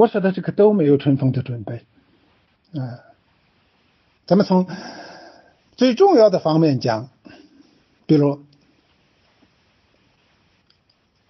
[0.00, 1.84] 我说的这个都没有充分的准备，
[2.72, 3.04] 啊，
[4.24, 4.66] 咱们从
[5.76, 7.10] 最重要的方面讲，
[8.06, 8.42] 比如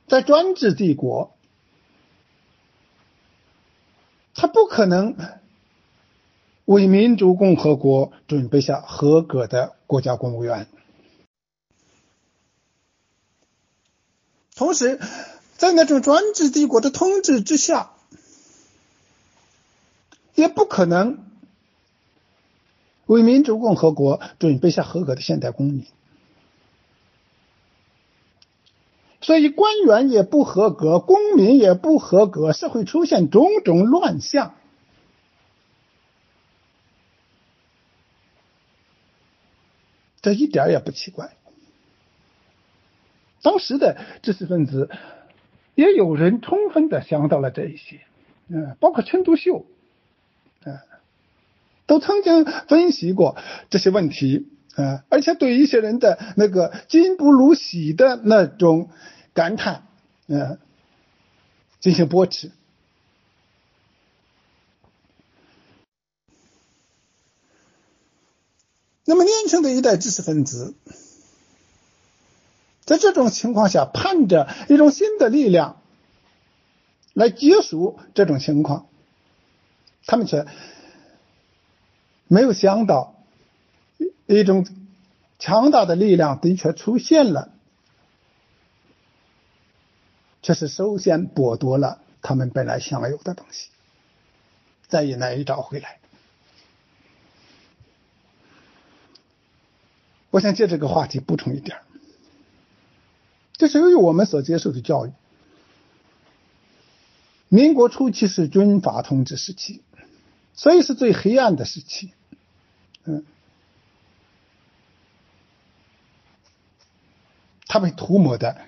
[0.07, 1.35] 在专制帝国，
[4.37, 5.17] 他不可能
[6.65, 10.69] 为民主共和国准备下合格的国家公务员，
[14.55, 15.01] 同时，
[15.57, 17.97] 在那种专制帝国的统治之下。
[20.41, 21.19] 也不可能
[23.05, 25.85] 为民主共和国准备下合格的现代公民，
[29.21, 34.55] 所以官员也不合格，公民也不合格，社会出现种种乱象，
[40.23, 41.37] 这一点也不奇怪。
[43.43, 44.89] 当时的知识分子
[45.75, 48.01] 也有人充分的想到了这一些，
[48.49, 49.67] 嗯，包括陈独秀。
[50.65, 50.85] 啊，
[51.87, 53.37] 都曾经分析过
[53.71, 58.91] 这些问题啊，而且对一些人的那个“今不如昔”的那种
[59.33, 59.87] 感叹，
[60.29, 60.59] 啊，
[61.81, 62.53] 进行驳斥。
[69.07, 70.75] 那么，年轻的一代知识分子，
[72.85, 75.81] 在这种情况下，盼着一种新的力量
[77.15, 78.90] 来结束这种情况。
[80.07, 80.47] 他们却
[82.27, 83.15] 没有想到，
[84.27, 84.67] 一种
[85.39, 87.53] 强大的力量的确出现了，
[90.43, 93.71] 却是首先剥夺了他们本来享有的东西，
[94.89, 95.99] 再也难以找回来。
[100.31, 101.79] 我想借这个话题补充一点，
[103.55, 105.13] 这是由于我们所接受的教育，
[107.49, 109.83] 民国初期是军阀统治时期。
[110.61, 112.13] 所以是最黑暗的时期，
[113.05, 113.25] 嗯，
[117.67, 118.61] 它被涂抹的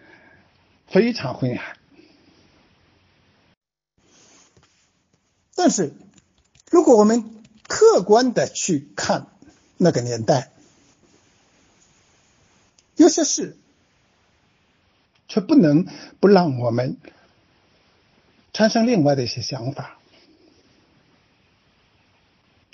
[0.86, 1.76] 非常昏暗。
[5.54, 5.92] 但是，
[6.70, 9.26] 如果我们客观的去看
[9.76, 10.50] 那个年代，
[12.96, 13.58] 有些事
[15.28, 15.86] 却不能
[16.20, 16.96] 不让我们
[18.54, 19.98] 产生另外的一些想法。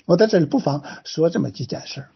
[0.09, 2.07] 我在这里不妨说这么几件事。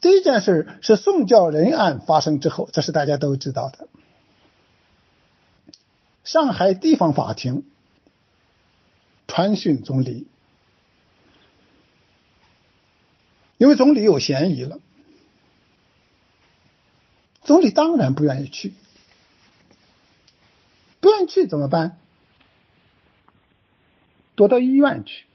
[0.00, 3.86] 第一件事是宋教仁案发生之后，这是大家都知道的。
[6.24, 7.64] 上海地方法庭
[9.28, 10.26] 传讯总理，
[13.56, 14.80] 因为总理有嫌疑了，
[17.42, 18.74] 总理当然不愿意去，
[20.98, 21.98] 不愿意去怎么办？
[24.34, 25.26] 躲到医院去。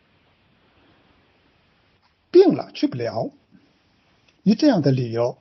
[2.35, 3.31] 病了去不了，
[4.43, 5.37] 以这样的理由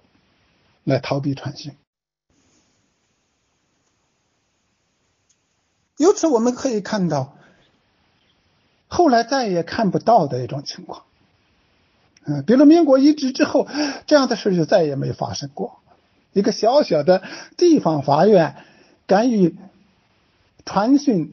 [0.84, 1.74] 来逃避传讯。
[5.96, 7.36] 由此我们可以看到，
[8.86, 11.02] 后来再也看不到的一种情况。
[12.22, 13.66] 嗯，比如民国一直之后，
[14.06, 15.80] 这样的事就再也没发生过。
[16.32, 17.24] 一个小小的
[17.56, 18.54] 地方法院
[19.08, 19.56] 敢于
[20.64, 21.32] 传讯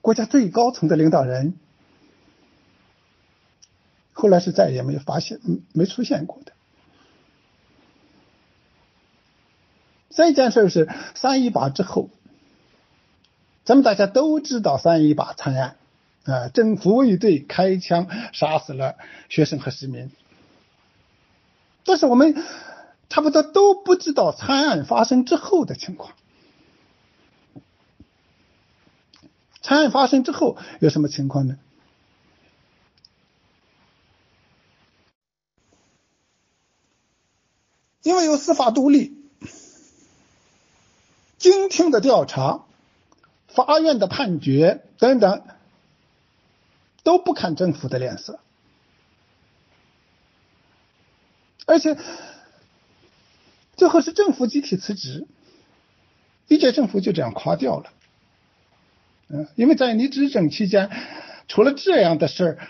[0.00, 1.54] 国家最高层的领导人。
[4.20, 5.40] 后来是再也没有发现，
[5.72, 6.52] 没出现过的。
[10.10, 12.10] 这件事是三一八之后，
[13.64, 15.76] 咱们大家都知道三一八惨案
[16.24, 18.96] 啊，政府卫队开枪杀死了
[19.30, 20.10] 学生和市民，
[21.84, 22.34] 但是我们
[23.08, 26.12] 差不多都不知道惨案发生之后的情况。
[29.62, 31.56] 惨案发生之后有什么情况呢？
[38.02, 39.16] 因为有司法独立、
[41.38, 42.64] 经听的调查、
[43.48, 45.42] 法院的判决等等，
[47.02, 48.40] 都不看政府的脸色，
[51.66, 51.98] 而且
[53.76, 55.26] 最后是政府集体辞职，
[56.48, 57.92] 一届政府就这样垮掉了。
[59.28, 60.90] 嗯，因为在你执政期间
[61.48, 62.68] 出了这样的事儿，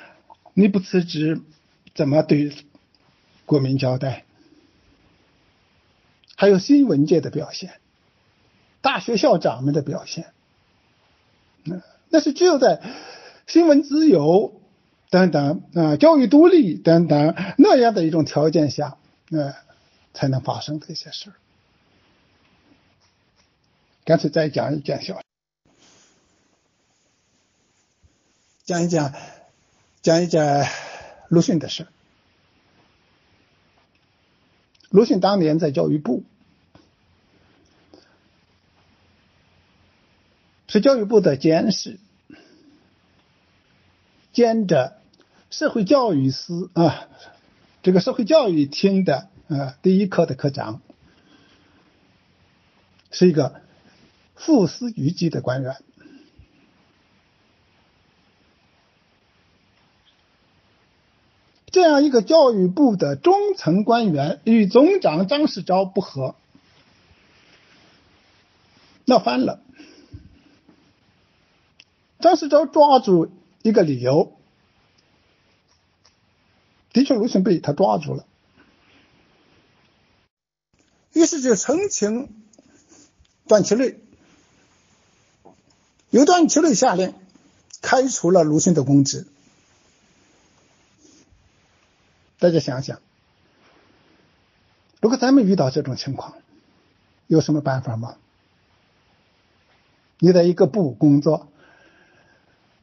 [0.55, 1.40] 你不辞职，
[1.94, 2.52] 怎么对
[3.47, 4.24] 国民交代？
[6.41, 7.83] 还有新闻界的表现，
[8.81, 10.33] 大学校长们的表现，
[11.65, 12.81] 那那是只有在
[13.47, 14.59] 新闻自由
[15.11, 18.97] 等等啊，教育独立等等那样的一种条件下，
[19.31, 19.55] 呃，
[20.15, 21.37] 才能发生的一些事儿。
[24.07, 25.21] 干脆再讲一件小，
[28.65, 29.12] 讲一讲，
[30.01, 30.67] 讲一讲
[31.29, 31.87] 鲁迅的事。
[34.91, 36.25] 鲁迅当年在教育部，
[40.67, 41.99] 是教育部的监事，
[44.33, 44.99] 兼着
[45.49, 47.09] 社会教育司啊，
[47.83, 50.83] 这个社会教育厅的呃第一科的科长，
[53.12, 53.61] 是一个
[54.35, 55.77] 副司局级的官员。
[61.71, 66.35] 这样一个教育部的中层官员与总长张世钊不和，
[69.05, 69.63] 闹翻了。
[72.19, 73.31] 张世钊抓住
[73.63, 74.33] 一个理由，
[76.93, 78.27] 的确鲁迅被他抓住了，
[81.13, 82.35] 于是就澄清
[83.47, 84.01] 段祺瑞，
[86.11, 87.15] 由段祺瑞下令
[87.81, 89.27] 开除了鲁迅的公职。
[92.41, 92.99] 大家想想，
[95.01, 96.35] 如果咱们遇到这种情况，
[97.27, 98.17] 有什么办法吗？
[100.19, 101.49] 你在一个部工作，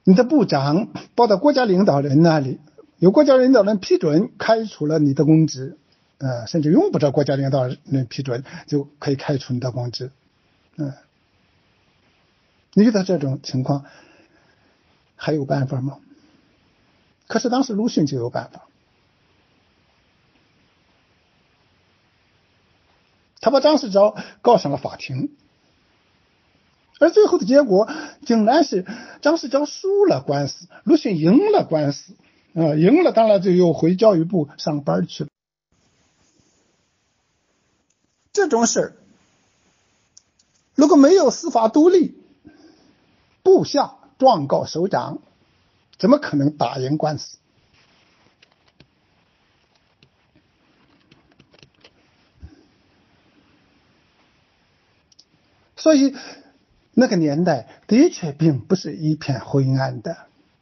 [0.03, 2.59] 你的部长报到国家领导人那里，
[2.99, 5.75] 由国家领导人批准开除了你的公职，
[6.19, 10.11] 呃，甚至用不着国家领导人批准就可以开除你的公职，
[10.75, 10.93] 嗯，
[12.73, 13.85] 你遇到这种情况
[15.15, 15.97] 还有办法吗？
[17.25, 18.67] 可是当时鲁迅就有办法。
[23.47, 25.31] 他把张世钊告上了法庭，
[26.99, 27.89] 而最后的结果
[28.25, 28.85] 竟然是
[29.21, 32.11] 张世钊输了官司，鲁迅赢了官司，
[32.53, 35.29] 啊，赢了，当然就又回教育部上班去了。
[38.33, 38.97] 这种事，
[40.75, 42.17] 如果没有司法独立，
[43.43, 45.19] 部下状告首长，
[45.97, 47.37] 怎么可能打赢官司？
[55.77, 56.15] 所以，
[56.93, 60.17] 那个年代的确并不是一片灰暗的，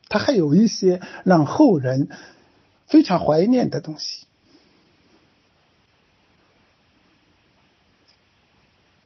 [0.10, 2.10] 它还有一些让后人
[2.86, 4.26] 非常怀念的东西。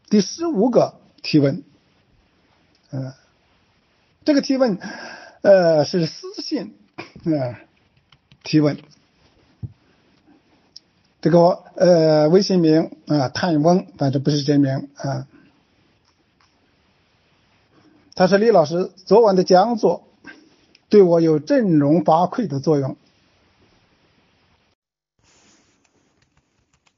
[0.09, 1.63] 第十五个提问，
[2.89, 3.13] 嗯，
[4.25, 4.79] 这个提问，
[5.43, 6.73] 呃，是私信，
[7.23, 7.55] 嗯，
[8.43, 8.79] 提问，
[11.21, 15.27] 这个呃微信名啊，探翁，反正不是真名啊。
[18.19, 20.03] 他说：“李老师昨晚的讲座
[20.89, 22.97] 对我有振聋发聩的作用。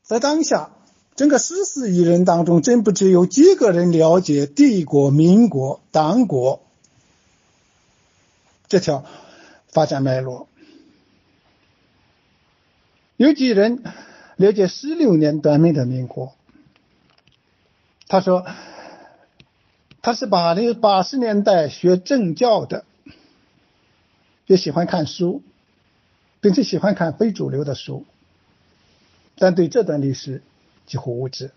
[0.02, 0.72] 在当下，
[1.16, 6.64] 整个十四亿人当中，真不知有几个人了解帝国、民国、党国
[8.68, 9.06] 这条
[9.68, 10.48] 发展脉络？
[13.18, 13.84] 有几人
[14.38, 16.34] 了解十六年短命的民国？”
[18.10, 18.44] 他说。
[20.02, 22.86] 他是八零八十年代学政教的，
[24.48, 25.44] 也喜欢看书，
[26.40, 28.06] 并且喜欢看非主流的书，
[29.36, 30.42] 但对这段历史
[30.88, 31.52] 几乎无知。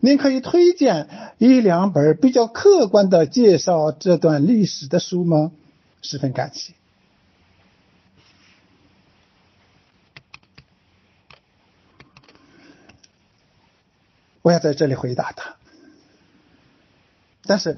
[0.00, 5.52] 您可以推荐一两本比较客观的介绍这段历史的书吗？
[6.02, 6.74] 十分感谢。
[14.42, 15.56] 我要在这里回答他。
[17.46, 17.76] 但是，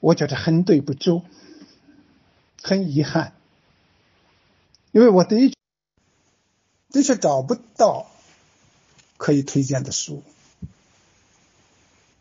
[0.00, 1.22] 我觉得很对不住，
[2.60, 3.34] 很遗憾，
[4.90, 5.54] 因为我的
[6.90, 8.10] 的确找不到
[9.16, 10.24] 可以推荐的书，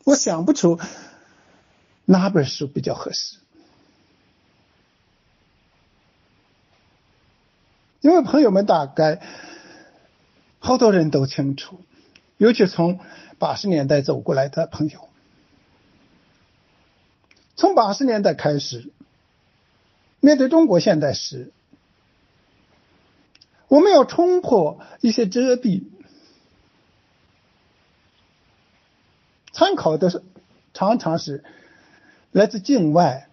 [0.04, 0.80] 我想不出
[2.06, 3.38] 哪本书比较合适，
[8.02, 9.22] 因为朋友们大概
[10.60, 11.82] 好多人都清楚，
[12.38, 13.00] 尤其从
[13.40, 15.09] 八十年代走过来的朋友。
[17.60, 18.90] 从八十年代开始，
[20.22, 21.52] 面对中国现代史，
[23.68, 25.84] 我们要冲破一些遮蔽，
[29.52, 30.24] 参考的是
[30.74, 31.44] 常常是
[32.32, 33.28] 来自境外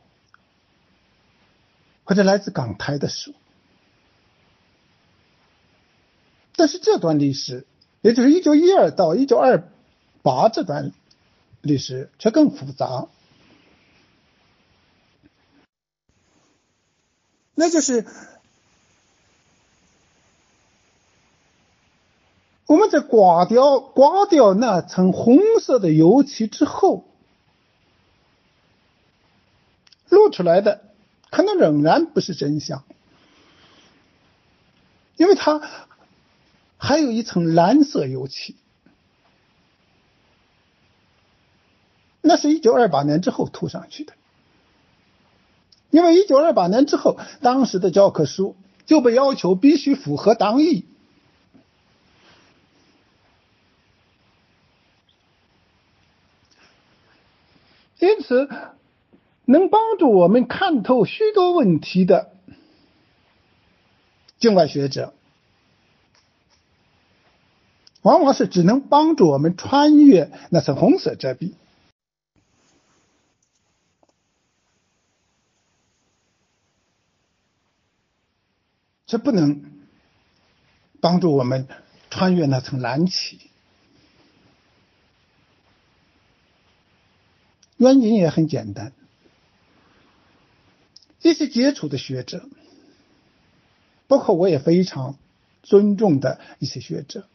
[2.03, 3.33] 或者来自港台的书，
[6.57, 7.65] 但是这段历史，
[8.01, 9.69] 也就是一九一二到一九二
[10.23, 10.91] 八这段
[11.63, 13.07] 历史，却更复杂。
[17.59, 18.07] 那就是
[22.67, 27.07] 我们在刮掉刮掉那层红色的油漆之后，
[30.11, 30.85] 露出来的
[31.31, 32.85] 可能仍然不是真相，
[35.17, 35.63] 因为它
[36.77, 38.55] 还有一层蓝色油漆。
[42.21, 44.13] 那是一九二八年之后涂上去的，
[45.97, 48.55] 因为一九二八年之后，当时的教科书
[48.85, 50.85] 就被要求必须符合党意，
[57.99, 58.47] 因此
[59.47, 62.31] 能帮助我们看透许多问题的
[64.39, 65.15] 境外学者，
[68.03, 71.55] 往往是只能帮助我们穿越那层红色遮蔽。
[79.07, 79.63] 这不能
[81.01, 81.69] 帮助我们
[82.11, 83.39] 穿越那层蓝旗，
[87.77, 88.93] 原因也很简单。
[91.23, 92.49] 一些杰出的学者，
[94.09, 95.17] 包括我也非常
[95.63, 97.29] 尊重的一些学者，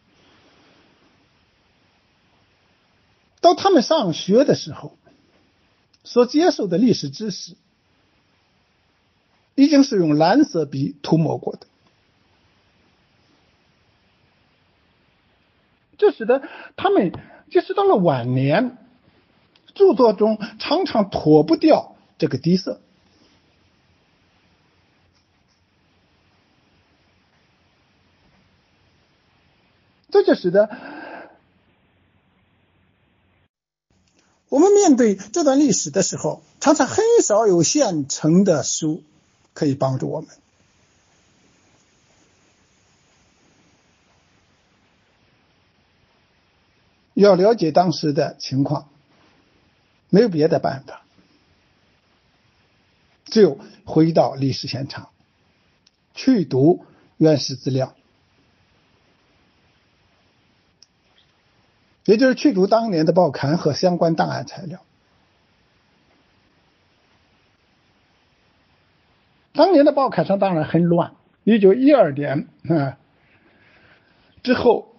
[3.40, 4.98] 到他们上学的时候，
[6.04, 7.56] 所接受的历史知识。
[9.56, 11.68] 已经是用蓝色笔涂抹过的，
[15.98, 16.42] 这使得
[16.76, 17.12] 他们
[17.52, 18.78] 即使到了晚年，
[19.76, 22.82] 著作中常常脱不掉这个底色。
[30.10, 30.70] 这就使得
[34.50, 39.04] 我们面对这段历史的时候，常常很少有现成的书。
[39.54, 40.30] 可以帮助我们。
[47.14, 48.90] 要了解当时的情况，
[50.10, 51.04] 没有别的办法，
[53.26, 55.10] 只有回到历史现场，
[56.16, 56.86] 去读
[57.18, 57.96] 原始资料，
[62.06, 64.84] 也就是去读当年的报刊和相关档案材料。
[69.54, 71.14] 当年的报刊上当然很乱。
[71.44, 72.98] 一九一二年啊
[74.44, 74.96] 之后，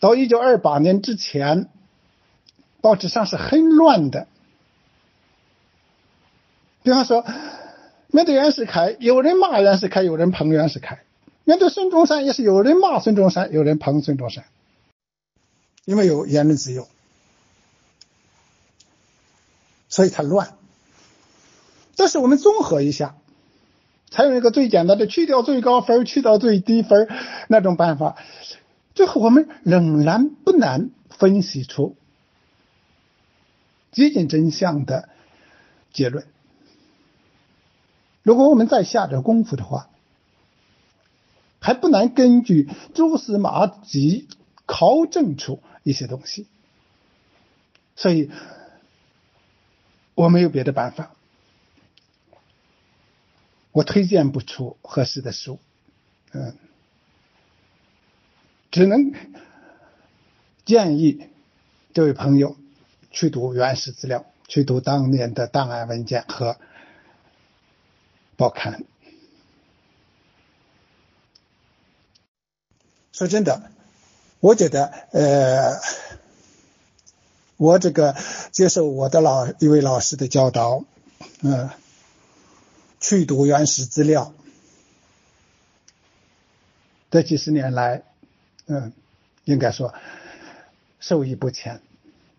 [0.00, 1.68] 到一九二八年之前，
[2.80, 4.26] 报纸上是很乱的。
[6.82, 7.24] 比方说，
[8.08, 10.96] 面对袁世凯，有人骂袁世凯，有人捧袁世凯；
[11.44, 14.44] 面对孙中山，也是有人骂孙中山，有人捧孙中山。
[15.84, 16.88] 因为有言论自由，
[19.88, 20.56] 所以他乱。
[21.96, 23.16] 但是我们综合一下。
[24.12, 27.08] 采用一个最简单的去掉最高分去掉最低分
[27.48, 28.16] 那种办法，
[28.94, 31.96] 最后我们仍然不难分析出
[33.90, 35.08] 接近真相的
[35.92, 36.26] 结论。
[38.22, 39.88] 如果我们再下点功夫的话，
[41.58, 44.28] 还不难根据蛛丝马迹
[44.66, 46.46] 考证出一些东西。
[47.96, 48.30] 所以，
[50.14, 51.12] 我没有别的办法。
[53.72, 55.58] 我推荐不出合适的书，
[56.32, 56.54] 嗯，
[58.70, 59.14] 只能
[60.66, 61.28] 建议
[61.94, 62.56] 这位朋友
[63.10, 66.58] 去读原始资料，去读当年的档案文件和
[68.36, 68.84] 报刊。
[73.12, 73.72] 说真的，
[74.40, 75.80] 我觉得，呃，
[77.56, 78.14] 我这个
[78.50, 80.84] 接受我的老一位老师的教导，
[81.40, 81.70] 嗯。
[83.02, 84.32] 去读原始资料，
[87.10, 88.04] 这几十年来，
[88.66, 88.92] 嗯，
[89.44, 89.92] 应该说
[91.00, 91.80] 受益不浅，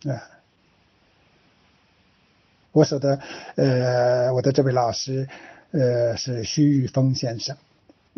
[0.06, 0.24] 啊，
[2.72, 3.20] 我说的，
[3.56, 5.28] 呃，我的这位老师，
[5.72, 7.58] 呃，是徐玉峰先生，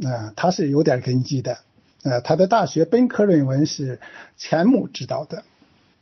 [0.03, 1.57] 啊，他是有点根基的，
[2.03, 3.99] 呃，他的大学本科论文是
[4.37, 5.43] 钱穆指导的，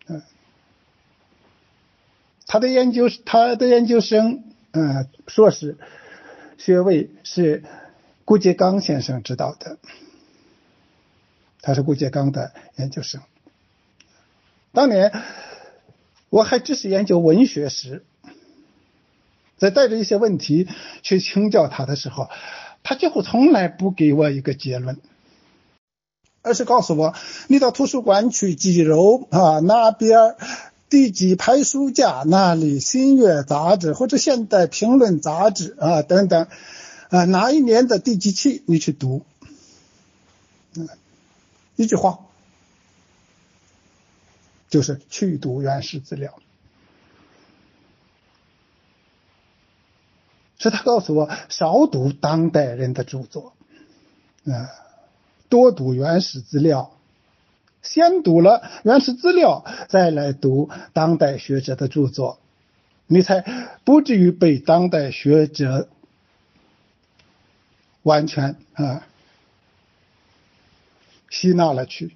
[0.07, 0.21] 嗯，
[2.45, 5.77] 他的研究，他的研究生，嗯，硕士。
[6.57, 7.63] 学位是
[8.25, 9.77] 顾颉刚先生指导的，
[11.61, 13.21] 他是顾颉刚的研究生。
[14.71, 15.11] 当年
[16.29, 18.03] 我还只是研究文学时，
[19.57, 20.67] 在带着一些问题
[21.01, 22.29] 去请教他的时候，
[22.81, 24.99] 他几乎从来不给我一个结论，
[26.41, 27.13] 而是告诉我
[27.47, 30.35] ：“你到图书馆去几楼啊那边。”
[30.93, 32.79] 第几排书架那里？
[32.79, 36.47] 新月杂志或者现代评论杂志啊等等
[37.09, 39.25] 啊，哪一年的第几期你去读？
[40.75, 40.87] 嗯，
[41.75, 42.19] 一句话，
[44.69, 46.37] 就是去读原始资料。
[50.59, 53.53] 所以他告诉我，少读当代人的著作，
[54.45, 54.69] 啊，
[55.49, 56.95] 多读原始资料。
[57.83, 62.39] 先读了原始资料，再来读当代学者的著作，
[63.07, 63.41] 你才
[63.83, 65.89] 不至于被当代学者
[68.01, 69.05] 完全啊
[71.29, 72.15] 吸纳了去。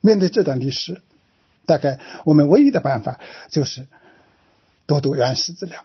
[0.00, 1.02] 面对这段历史，
[1.66, 3.18] 大概我们唯一的办法
[3.50, 3.88] 就是
[4.86, 5.84] 多读原始资料。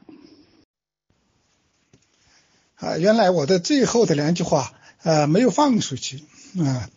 [2.75, 4.75] 啊，原来我的最后的两句话。
[5.03, 6.23] 呃，没有放出去
[6.59, 6.89] 啊。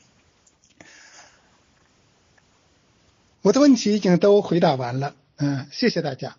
[3.42, 6.36] 我的问题已经都回答完了，嗯，谢谢大家。